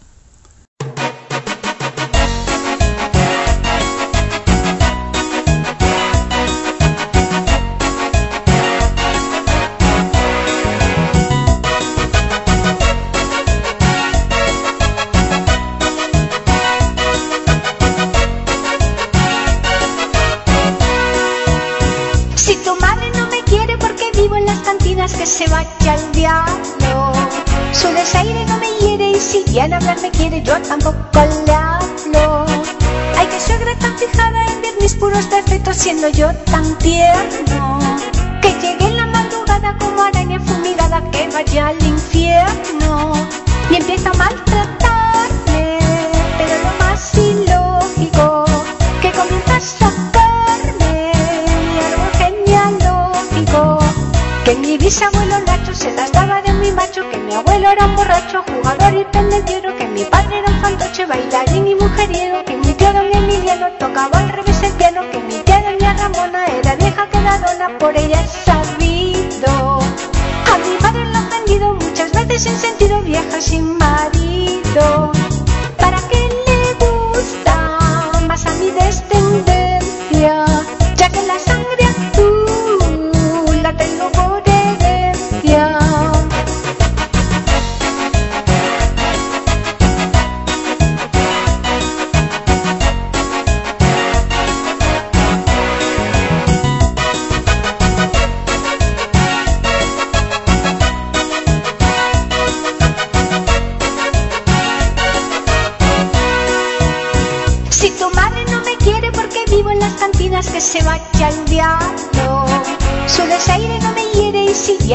[25.17, 27.11] que se vaya al diablo.
[27.73, 30.97] Su desaire no me hiere y si bien hablar me quiere, yo tampoco
[31.45, 32.45] le hablo.
[33.17, 37.79] Ay, que suegra tan fijada en ver mis puros defectos, siendo yo tan tierno.
[38.41, 43.13] Que llegue en la madrugada como araña fumigada, que vaya al infierno.
[43.69, 45.79] Y empieza a maltratarme,
[46.37, 46.99] pero lo más
[54.45, 57.95] Que mi bisabuelo Nacho se las daba de mi macho, que mi abuelo era un
[57.95, 62.73] borracho, jugador y pendenciero, que mi padre era un fantoche, bailarín y mujeriego, que mi
[62.73, 67.07] tío don Emiliano tocaba al revés el piano, que mi tía doña Ramona era vieja
[67.09, 69.79] quedadona, por ella he sabido.
[70.51, 75.11] A mi madre la han vendido muchas veces en sentido vieja sin marido.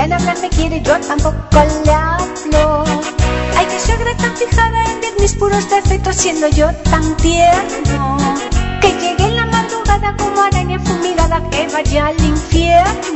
[0.07, 1.36] Y si bien hablar me quiere yo tampoco
[1.84, 2.84] le hablo.
[3.57, 8.16] Hay que ser tan fijada en ver mis puros defectos siendo yo tan tierno.
[8.80, 13.16] Que llegue en la madrugada como araña fumigada que vaya al infierno.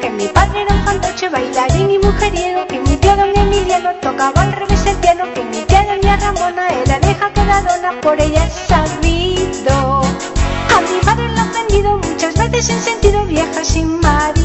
[0.00, 4.42] Que mi padre era un fantoche, bailarín y mujeriego, que mi tío don Emiliano tocaba
[4.42, 10.02] al revés el piano, que mi tía doña Ramona era vieja dona, por ella sabido.
[10.02, 14.39] A mi padre lo han vendido muchas veces sin sentido, vieja sin marido.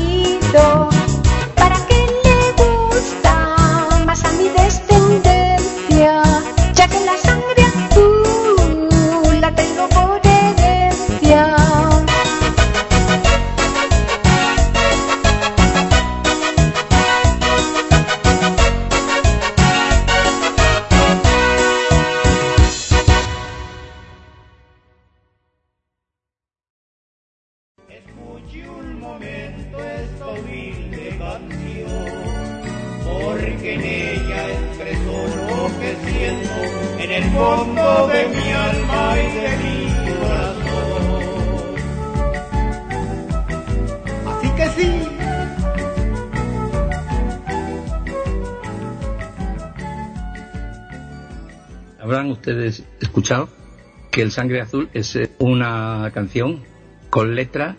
[54.25, 56.61] El Sangre Azul es eh, una canción
[57.09, 57.75] con letra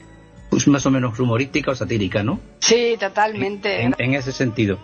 [0.51, 2.41] pues, más o menos humorística o satírica, ¿no?
[2.61, 3.83] Sí, totalmente.
[3.83, 4.79] En, en ese sentido.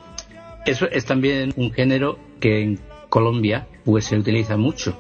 [0.66, 4.96] Eso es también un género que en Colombia pues se utiliza mucho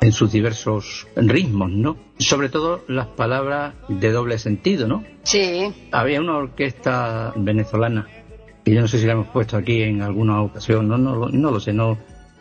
[0.00, 1.96] en sus diversos ritmos, ¿no?
[2.18, 5.04] Sobre todo las palabras de doble sentido, ¿no?
[5.24, 8.06] Sí, Había una orquesta venezolana,
[8.64, 11.28] y yo no sé si la hemos puesto aquí en alguna ocasión, no, no, lo-
[11.30, 11.98] no lo sé, no,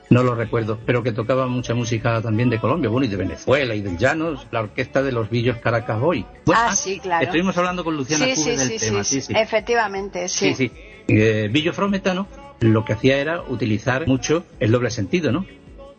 [0.09, 3.75] no lo recuerdo, pero que tocaba mucha música también de Colombia, bueno, y de Venezuela
[3.75, 6.25] y del Llanos, la orquesta de los Villos Caracas Boy.
[6.45, 7.25] Bueno, Ah, sí, claro.
[7.25, 9.33] Estuvimos hablando con Luciana sí, Cube sí, del sí, tema, sí, sí, sí.
[9.35, 10.53] efectivamente, sí.
[10.53, 10.71] Sí, sí.
[11.09, 12.27] Eh, Villo Frometano
[12.59, 15.45] lo que hacía era utilizar mucho el doble sentido, ¿no?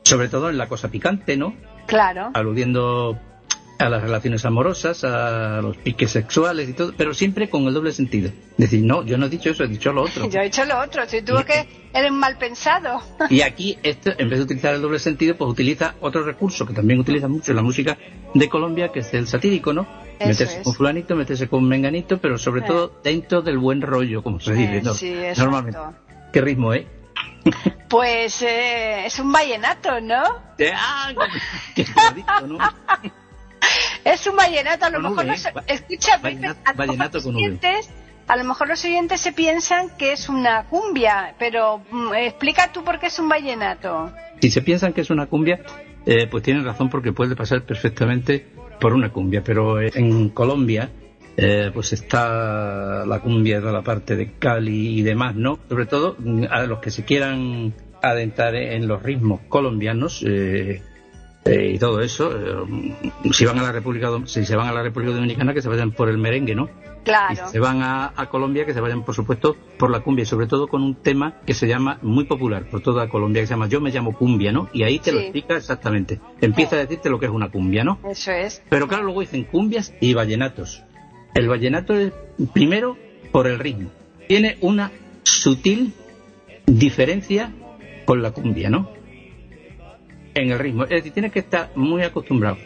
[0.02, 1.54] Sobre todo en la cosa picante, ¿no?
[1.86, 2.30] Claro.
[2.34, 3.18] Aludiendo
[3.78, 7.92] a las relaciones amorosas, a los piques sexuales y todo, pero siempre con el doble
[7.92, 8.30] sentido.
[8.56, 10.28] Decir, no, yo no he dicho eso, he dicho lo otro.
[10.30, 13.00] Yo he hecho lo otro, si tú que eres mal pensado.
[13.30, 16.74] Y aquí, esto, en vez de utilizar el doble sentido, pues utiliza otro recurso que
[16.74, 17.96] también utiliza mucho en la música
[18.34, 19.82] de Colombia, que es el satírico, ¿no?
[20.18, 20.64] Eso meterse es.
[20.64, 22.64] con fulanito, meterse con menganito, pero sobre Eh.
[22.66, 24.94] todo dentro del buen rollo, como se dice, Eh, ¿no?
[24.94, 25.78] sí, normalmente.
[26.32, 26.84] ¿Qué ritmo, eh?
[27.88, 30.22] Pues eh, es un vallenato, ¿no?
[30.74, 31.12] ¡Ah!
[31.74, 32.58] ¡Qué bonito, ¿no?
[34.04, 35.52] Es un vallenato, a lo Con mejor V, los, ¿eh?
[35.66, 37.44] Escucha, vallenato- a lo mejor vallenato los con V.
[37.44, 37.90] oyentes,
[38.26, 42.84] a lo mejor los oyentes se piensan que es una cumbia, pero mm, explica tú
[42.84, 44.12] por qué es un vallenato.
[44.40, 45.60] Si se piensan que es una cumbia,
[46.06, 48.46] eh, pues tienen razón porque puede pasar perfectamente
[48.80, 49.42] por una cumbia.
[49.44, 50.90] Pero eh, en Colombia,
[51.36, 55.58] eh, pues está la cumbia de la parte de Cali y demás, ¿no?
[55.68, 60.24] Sobre todo mm, a los que se quieran adentrar en los ritmos colombianos.
[60.26, 60.82] eh,
[61.48, 62.94] eh, y todo eso, eh,
[63.32, 65.92] si van a la República si se van a la República Dominicana que se vayan
[65.92, 66.68] por el merengue, ¿no?
[67.00, 67.46] Y Claro.
[67.46, 70.26] si se van a, a Colombia, que se vayan, por supuesto, por la cumbia, y
[70.26, 73.54] sobre todo con un tema que se llama, muy popular por toda Colombia, que se
[73.54, 74.68] llama Yo me llamo cumbia, ¿no?
[74.74, 76.20] Y ahí te lo explica exactamente.
[76.42, 77.98] Empieza a decirte lo que es una cumbia, ¿no?
[78.10, 78.62] Eso es.
[78.68, 80.82] Pero claro, luego dicen cumbias y vallenatos.
[81.34, 82.12] El vallenato es,
[82.52, 82.98] primero,
[83.32, 83.90] por el ritmo.
[84.26, 84.90] Tiene una
[85.22, 85.94] sutil
[86.66, 87.52] diferencia
[88.04, 88.90] con la cumbia, ¿no?
[90.42, 90.84] En el ritmo.
[90.84, 92.56] Es decir, tienes que estar muy acostumbrado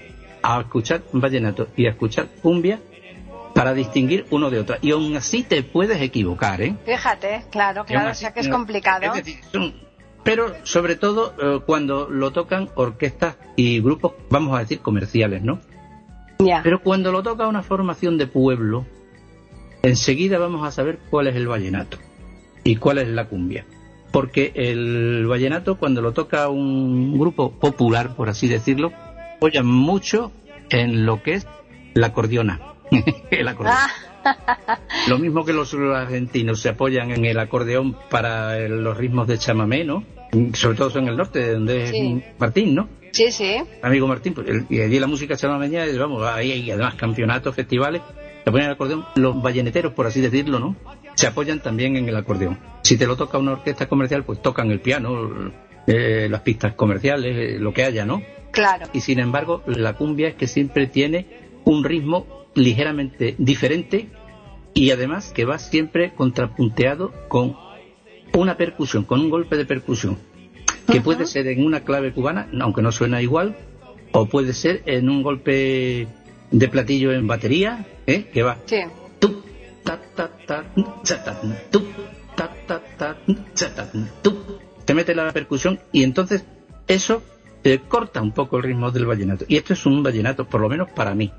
[0.42, 2.80] a escuchar vallenato y a escuchar cumbia
[3.54, 4.76] para distinguir uno de otro.
[4.82, 6.74] Y aún así te puedes equivocar, ¿eh?
[6.84, 9.04] Fíjate, claro, claro, o sea que es complicado.
[9.04, 9.74] es decir, son-
[10.24, 15.60] pero sobre todo eh, cuando lo tocan orquestas y grupos, vamos a decir, comerciales, ¿no?
[16.38, 16.60] Ya.
[16.62, 18.84] Pero cuando lo toca una formación de pueblo,
[19.82, 21.98] enseguida vamos a saber cuál es el vallenato
[22.64, 23.64] y cuál es la cumbia.
[24.12, 28.92] Porque el vallenato, cuando lo toca un grupo popular, por así decirlo,
[29.36, 30.30] apoya mucho
[30.70, 31.46] en lo que es
[31.94, 32.60] la acordeona.
[33.30, 33.76] el acordeón.
[34.24, 39.38] Ah, Lo mismo que los argentinos se apoyan en el acordeón para los ritmos de
[39.38, 40.04] chamamé, ¿no?
[40.54, 42.22] Sobre todo en el norte, de donde Sí.
[42.24, 42.88] es Martín, ¿no?
[43.12, 43.56] sí, sí.
[43.82, 48.00] amigo Martín, pues, el- y allí la música chamameña, vamos, ahí hay además campeonatos, festivales,
[48.44, 50.76] se ponen el acordeón, los balleneteros, por así decirlo, ¿no?
[51.14, 52.58] Se apoyan también en el acordeón.
[52.82, 55.52] Si te lo toca una orquesta comercial, pues tocan el piano,
[55.86, 58.22] eh, las pistas comerciales, eh, lo que haya, ¿no?
[58.50, 58.86] Claro.
[58.92, 61.26] Y sin embargo, la cumbia es que siempre tiene
[61.64, 64.08] un ritmo ligeramente diferente
[64.74, 67.56] y además que va siempre contrapunteado con
[68.34, 70.18] una percusión, con un golpe de percusión,
[70.90, 73.56] que puede ser en una clave cubana, aunque no suena igual,
[74.12, 76.06] o puede ser en un golpe
[76.50, 78.30] de platillo en batería, ¿eh?
[78.32, 78.58] que va.
[78.66, 78.78] Sí.
[84.85, 86.45] Te mete la percusión y entonces
[86.89, 87.22] eso
[87.89, 89.45] corta un poco el ritmo del vallenato.
[89.49, 91.33] Y esto es un vallenato, por lo menos para mí.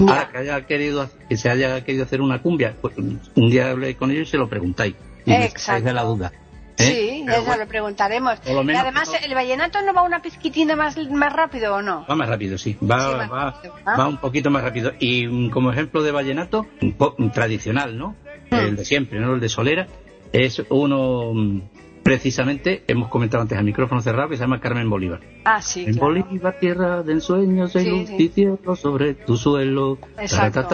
[0.00, 3.96] Ahora que, haya querido, que se haya querido hacer una cumbia, pues, un día hablé
[3.96, 4.94] con ellos y se lo preguntáis.
[5.24, 5.86] Y Exacto.
[5.86, 6.32] de la duda.
[6.78, 6.84] ¿Eh?
[6.84, 8.38] Sí, eso bueno, lo preguntaremos.
[8.46, 12.04] lo Y además, ¿el vallenato no va una pizquitina más, más rápido o no?
[12.08, 12.76] Va más rápido, sí.
[12.82, 14.92] Va, Sí, va, rápido, va un poquito más rápido.
[14.98, 18.14] Y mm, como ejemplo de vallenato, un po- un tradicional, ¿no?
[18.50, 18.54] Mm.
[18.54, 19.34] El de siempre, ¿no?
[19.34, 19.86] El de Solera.
[20.32, 21.60] Es uno, mm,
[22.02, 25.20] precisamente, hemos comentado antes a micrófono cerrado, que se llama Carmen Bolívar.
[25.44, 26.06] Ah, sí, en claro.
[26.06, 28.46] Bolívar, tierra de ensueños Sí, luz sí.
[28.80, 29.98] sobre tu suelo.
[30.18, 30.68] Exacto.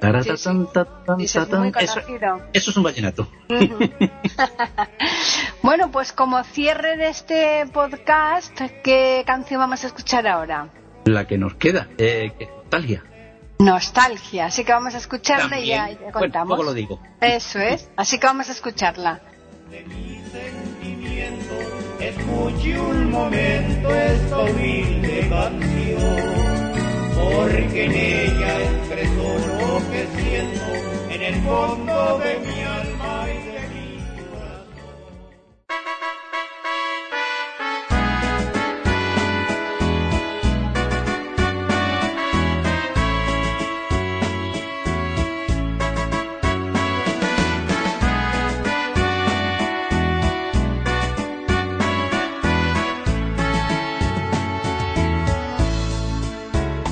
[0.00, 1.46] Taratatan, tatán, Dice, es
[1.90, 2.00] Eso,
[2.52, 3.28] eso es un vallenato.
[3.48, 3.78] Ujú.
[5.62, 10.68] bueno, pues como cierre de este podcast, ¿qué canción vamos a escuchar ahora?
[11.04, 13.04] La que nos queda, eh, es nostalgia.
[13.58, 15.98] Nostalgia, así que vamos a escucharla y ya, También.
[15.98, 16.48] ya Bueno, contamos.
[16.48, 17.00] luego lo digo.
[17.20, 19.20] Eso es, así que vamos a escucharla.
[22.00, 26.72] Escuche un momento esta humilde canción,
[27.14, 30.72] porque en ella expreso lo que siento
[31.10, 33.84] en el fondo de mi alma y de mi.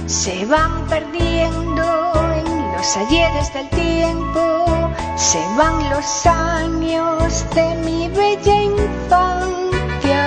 [0.08, 1.31] Se van perdiendo en
[2.92, 4.66] los ayeres del tiempo,
[5.16, 10.26] se van los años de mi bella infancia.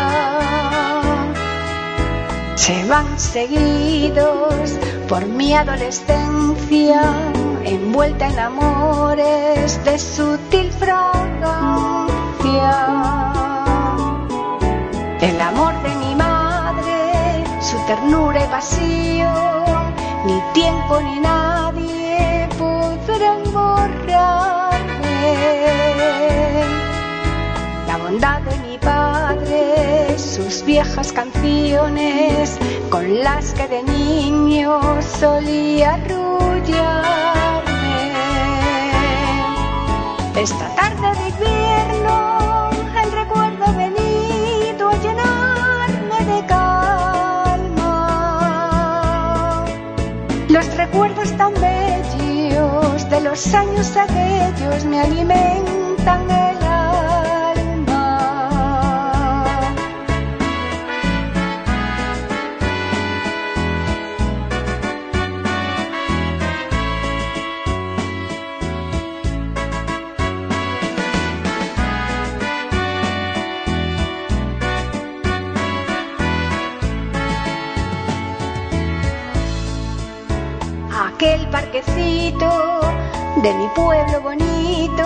[2.56, 4.72] Se van seguidos
[5.08, 7.02] por mi adolescencia,
[7.66, 12.10] envuelta en amores de sutil fragancia.
[15.22, 19.94] El amor de mi madre, su ternura y pasión,
[20.26, 21.55] ni tiempo ni nadie
[28.16, 32.58] De mi padre, sus viejas canciones
[32.90, 36.54] con las que de niño solía arrullarme.
[40.38, 42.70] Esta tarde de invierno
[43.04, 47.76] el recuerdo venido a llenarme de calma.
[50.48, 55.85] Los recuerdos tan bellos de los años aquellos me alimentan
[83.46, 85.06] de mi pueblo bonito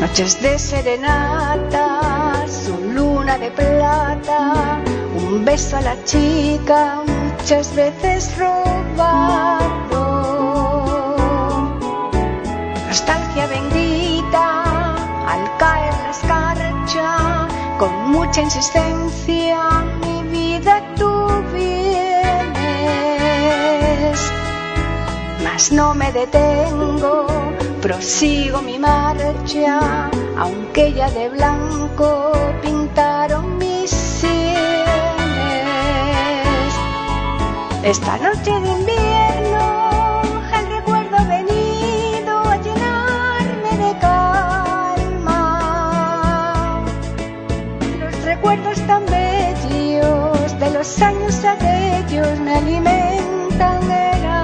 [0.00, 4.82] Noches de serenata, su luna de plata,
[5.14, 10.02] un beso a la chica muchas veces robado.
[12.88, 14.96] Nostalgia bendita,
[15.28, 17.46] al caer la escarcha,
[17.78, 19.91] con mucha insistencia,
[25.70, 27.26] No me detengo,
[27.80, 34.42] prosigo mi marcha, aunque ya de blanco pintaron mis sienes.
[37.84, 40.20] Esta noche de invierno
[40.58, 45.38] el recuerdo ha venido a llenarme de calma.
[48.00, 54.41] Los recuerdos tan bellos de los años aquellos me alimentan el alma.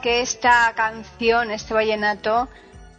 [0.00, 2.48] Que esta canción, este vallenato,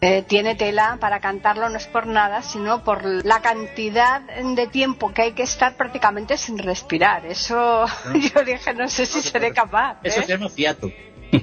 [0.04, 5.14] eh, tiene tela para cantarlo no es por nada, sino por la cantidad de tiempo
[5.14, 7.26] que hay que estar prácticamente sin respirar.
[7.26, 7.86] Eso
[8.34, 10.00] yo dije, no sé si seré capaz.
[10.04, 10.24] Eso ¿eh?
[10.24, 10.92] se llama fiato.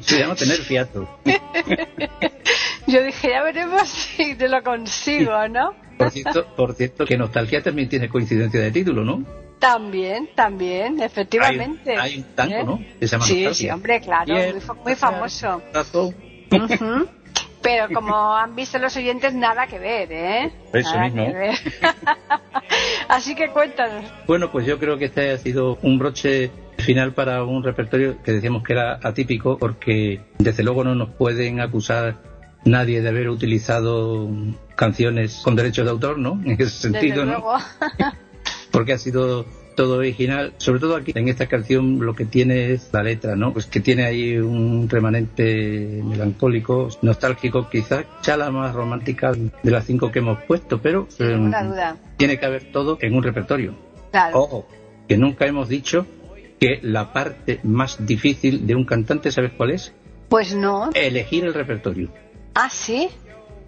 [0.00, 1.08] Se llama tener fiato.
[2.86, 5.74] Yo dije, ya veremos si te lo consigo, ¿no?
[5.98, 9.24] Por cierto, por cierto, que Nostalgia también tiene coincidencia de título, ¿no?
[9.58, 11.92] También, también, efectivamente.
[11.96, 12.64] Hay, hay un tango, ¿Eh?
[12.64, 12.78] ¿no?
[13.00, 13.54] Que se llama Sí, Nostalgia.
[13.54, 15.62] sí, hombre, claro, Bien, muy, fa- muy famoso.
[17.60, 20.52] Pero como han visto los oyentes, nada que ver, ¿eh?
[20.72, 21.26] Eso Nada mismo.
[21.26, 21.54] que ver.
[23.08, 24.04] Así que cuéntanos.
[24.26, 28.32] Bueno, pues yo creo que este ha sido un broche final para un repertorio que
[28.32, 32.16] decíamos que era atípico porque desde luego no nos pueden acusar
[32.64, 34.28] nadie de haber utilizado
[34.76, 36.40] canciones con derechos de autor, ¿no?
[36.44, 37.32] En ese Desde sentido, ¿no?
[37.32, 37.54] luego.
[38.78, 40.52] porque ha sido todo original.
[40.58, 43.52] Sobre todo aquí en esta canción lo que tiene es la letra, ¿no?
[43.52, 49.84] Pues que tiene ahí un remanente melancólico, nostálgico, quizás ya la más romántica de las
[49.84, 51.96] cinco que hemos puesto, pero eh, duda.
[52.16, 53.74] tiene que haber todo en un repertorio.
[54.12, 54.38] Claro.
[54.38, 54.68] Ojo,
[55.08, 56.06] que nunca hemos dicho
[56.60, 59.92] que la parte más difícil de un cantante, ¿sabes cuál es?
[60.28, 60.90] Pues no.
[60.94, 62.12] Elegir el repertorio.
[62.54, 63.08] Ah, sí.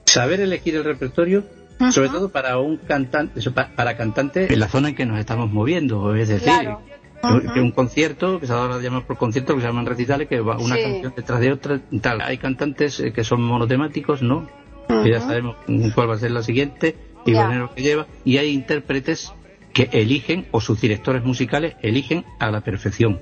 [0.05, 1.43] Saber elegir el repertorio,
[1.91, 3.41] Sobre todo para un cantante,
[3.77, 6.83] para cantante en la zona en que nos estamos moviendo, es decir, Claro.
[7.23, 7.61] que Ujú.
[7.61, 10.77] un concierto, que se ahora llama por concierto, que se llaman recitales, que va una
[10.77, 10.83] Sí.
[10.83, 12.21] canción detrás de otra, tal.
[12.23, 14.47] Hay cantantes eh, que son monotemáticos, ¿no?
[14.89, 15.57] Que ya sabemos
[15.95, 17.51] cuál va a ser la siguiente y Ya.
[17.53, 19.33] el que lleva, y hay intérpretes
[19.73, 23.21] que eligen, o sus directores musicales eligen a la perfección.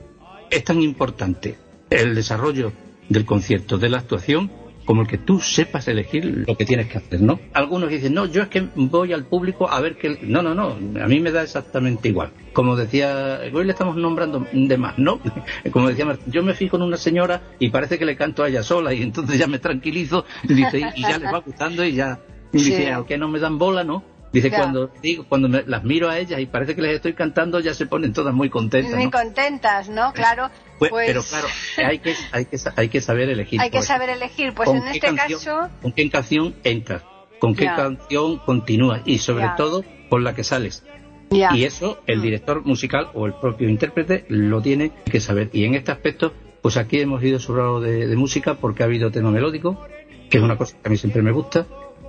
[0.51, 1.59] Es tan importante
[1.91, 2.73] el desarrollo
[3.09, 4.51] del concierto, de la actuación,
[4.89, 7.39] como el que tú sepas elegir lo que tienes que hacer, ¿no?
[7.53, 10.19] Algunos dicen, no, yo es que voy al público a ver que...
[10.23, 10.69] No, no, no,
[11.05, 12.31] a mí me da exactamente igual.
[12.55, 15.21] Como decía, hoy le estamos nombrando de más, ¿no?
[15.73, 18.49] Como decía Martín, yo me fijo en una señora y parece que le canto a
[18.49, 21.93] ella sola y entonces ya me tranquilizo y, dice, y ya les va gustando y
[21.93, 22.21] ya...
[22.55, 22.71] Y Sí.
[22.71, 24.03] dice, aunque no me dan bola, ¿no?
[24.33, 27.61] Dice, cuando digo, cuando me- las miro a ellas y parece que les estoy cantando,
[27.61, 29.11] ya se ponen todas muy contentas, Muy ¿no?
[29.11, 30.13] contentas, ¿no?
[30.15, 30.49] Claro.
[30.79, 31.49] Pues- Pues, Pero claro,
[31.85, 33.61] hay que, hay que, hay que saber elegir.
[33.61, 34.53] hay que por saber elegir.
[34.55, 37.03] Pues ¿Con en este canción- caso, ¿Con qué canción entras?
[37.41, 39.03] ¿Con qué canción continúas?
[39.05, 40.85] Y sobre todo, con la que sales.
[41.31, 42.23] Y eso el Mm.
[42.23, 45.51] director musical o el propio intérprete lo tiene que saber.
[45.53, 49.11] Y en este aspecto, pues aquí hemos ido sobrado de, de música porque ha habido
[49.11, 49.85] tema melódico,
[50.31, 51.67] que es una cosa que a mí siempre me gusta.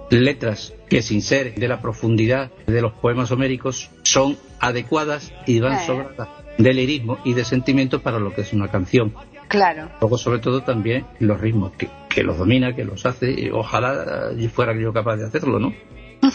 [0.10, 5.74] Letras que sin ser de la profundidad de los poemas homéricos son adecuadas y van
[5.78, 5.86] Eh.
[5.86, 9.16] sobradas de lirismo y de sentimiento para lo que es una canción.
[9.48, 9.90] Claro.
[10.00, 14.30] Luego, sobre todo, también los ritmos, que, que los domina, que los hace, y ojalá
[14.54, 15.74] fuera yo capaz de hacerlo, ¿no?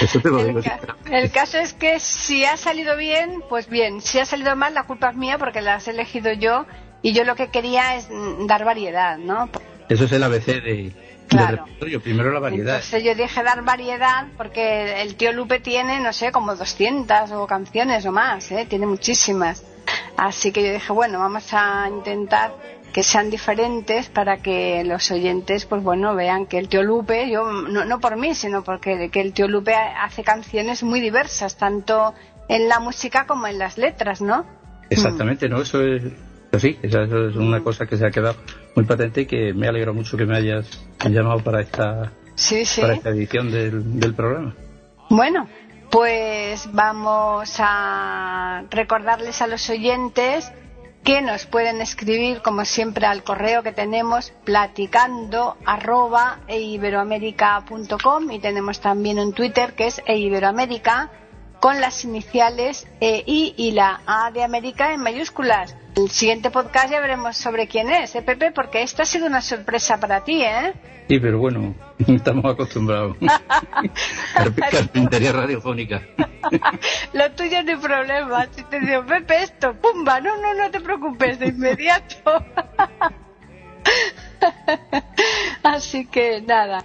[0.00, 1.18] Eso te lo El, digo ca- sinceramente.
[1.18, 4.00] el caso es que si ha salido bien, pues bien.
[4.00, 6.66] Si ha salido mal, la culpa es mía porque las he elegido yo
[7.02, 9.48] y yo lo que quería es mm, dar variedad, ¿no?
[9.88, 10.92] Eso es el ABC de,
[11.30, 11.64] Claro.
[11.64, 12.00] repertorio.
[12.00, 12.76] Primero la variedad.
[12.76, 17.46] Entonces yo dije dar variedad porque el tío Lupe tiene, no sé, como 200 o
[17.46, 18.66] canciones o más, ¿eh?
[18.68, 19.64] tiene muchísimas.
[20.16, 22.52] Así que yo dije, bueno, vamos a intentar
[22.92, 27.44] que sean diferentes para que los oyentes, pues bueno, vean que el tío Lupe, yo
[27.44, 32.14] no, no por mí, sino porque que el tío Lupe hace canciones muy diversas, tanto
[32.48, 34.44] en la música como en las letras, ¿no?
[34.90, 35.62] Exactamente, ¿no?
[35.62, 36.02] Eso es
[36.52, 36.76] así.
[36.82, 38.36] Eso es una cosa que se ha quedado
[38.74, 40.66] muy patente y que me alegro mucho que me hayas
[41.04, 42.80] llamado para esta, Sí, sí.
[42.80, 44.54] para esta edición del, del programa.
[45.08, 45.48] Bueno,
[45.90, 50.50] pues vamos a recordarles a los oyentes
[51.04, 58.80] que nos pueden escribir como siempre al correo que tenemos platicando arroba eiberoamerica.com y tenemos
[58.80, 61.10] también un Twitter que es eiberoamérica
[61.58, 65.74] con las iniciales EI y la A de América en mayúsculas.
[65.96, 68.52] El siguiente podcast ya veremos sobre quién es, ¿eh, Pepe?
[68.52, 70.72] Porque esto ha sido una sorpresa para ti, ¿eh?
[71.08, 71.74] Sí, pero bueno,
[72.06, 73.16] estamos acostumbrados.
[74.34, 76.02] Carp- Carpintería radiofónica.
[77.12, 78.46] Lo tuyo no hay problema.
[78.54, 82.44] Si te digo, Pepe, esto, pumba, no, no, no te preocupes, de inmediato.
[85.62, 86.82] Así que nada,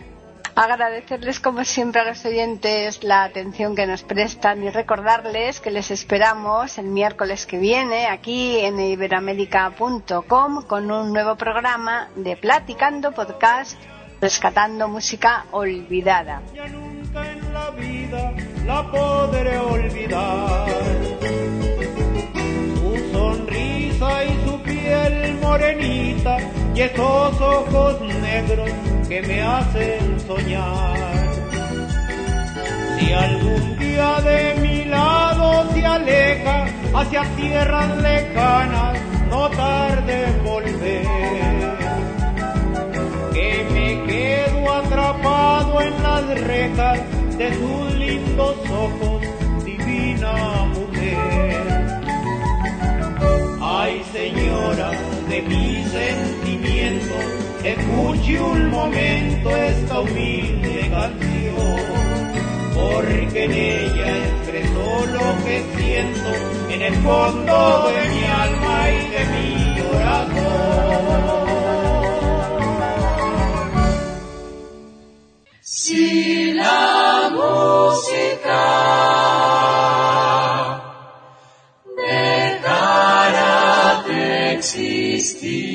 [0.56, 5.92] agradecerles como siempre a los oyentes la atención que nos prestan y recordarles que les
[5.92, 13.78] esperamos el miércoles que viene aquí en iberoamérica.com con un nuevo programa de Platicando Podcast,
[14.22, 16.42] rescatando música olvidada.
[16.54, 18.34] Ya nunca en la vida
[18.66, 20.70] la podré olvidar.
[23.12, 26.38] Sonrisa y su piel morenita
[26.74, 30.96] y esos ojos negros que me hacen soñar.
[33.00, 38.98] Si algún día de mi lado se aleja hacia tierras lejanas,
[39.30, 41.76] no tarde en volver.
[43.34, 47.00] Que me quedo atrapado en las rejas
[47.38, 49.22] de sus lindos ojos,
[49.64, 50.34] divina
[50.74, 51.96] mujer.
[53.62, 54.92] Ay señora
[55.30, 61.80] de mis sentimientos, escuche un momento esta humilde canción
[62.76, 66.30] porque en ella expreso lo que siento
[66.70, 70.46] en el fondo de mi alma y de mi corazón.
[75.62, 78.86] Si la música
[84.56, 85.75] existir,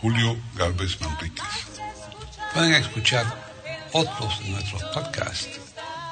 [0.00, 1.44] Julio Galvez Manríquez.
[2.54, 3.26] Pueden escuchar
[3.92, 5.60] otros de nuestros podcasts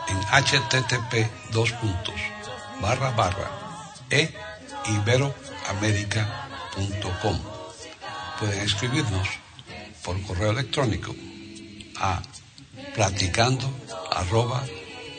[0.08, 1.72] en http dos
[2.80, 3.50] barra barra
[4.10, 4.32] e.
[8.38, 9.28] Pueden escribirnos
[10.04, 11.14] por correo electrónico
[11.98, 12.22] a
[12.94, 13.70] platicando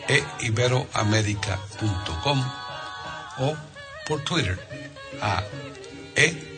[0.08, 0.24] e
[3.40, 3.56] o
[4.08, 4.58] por Twitter
[5.22, 5.44] a
[6.16, 6.58] e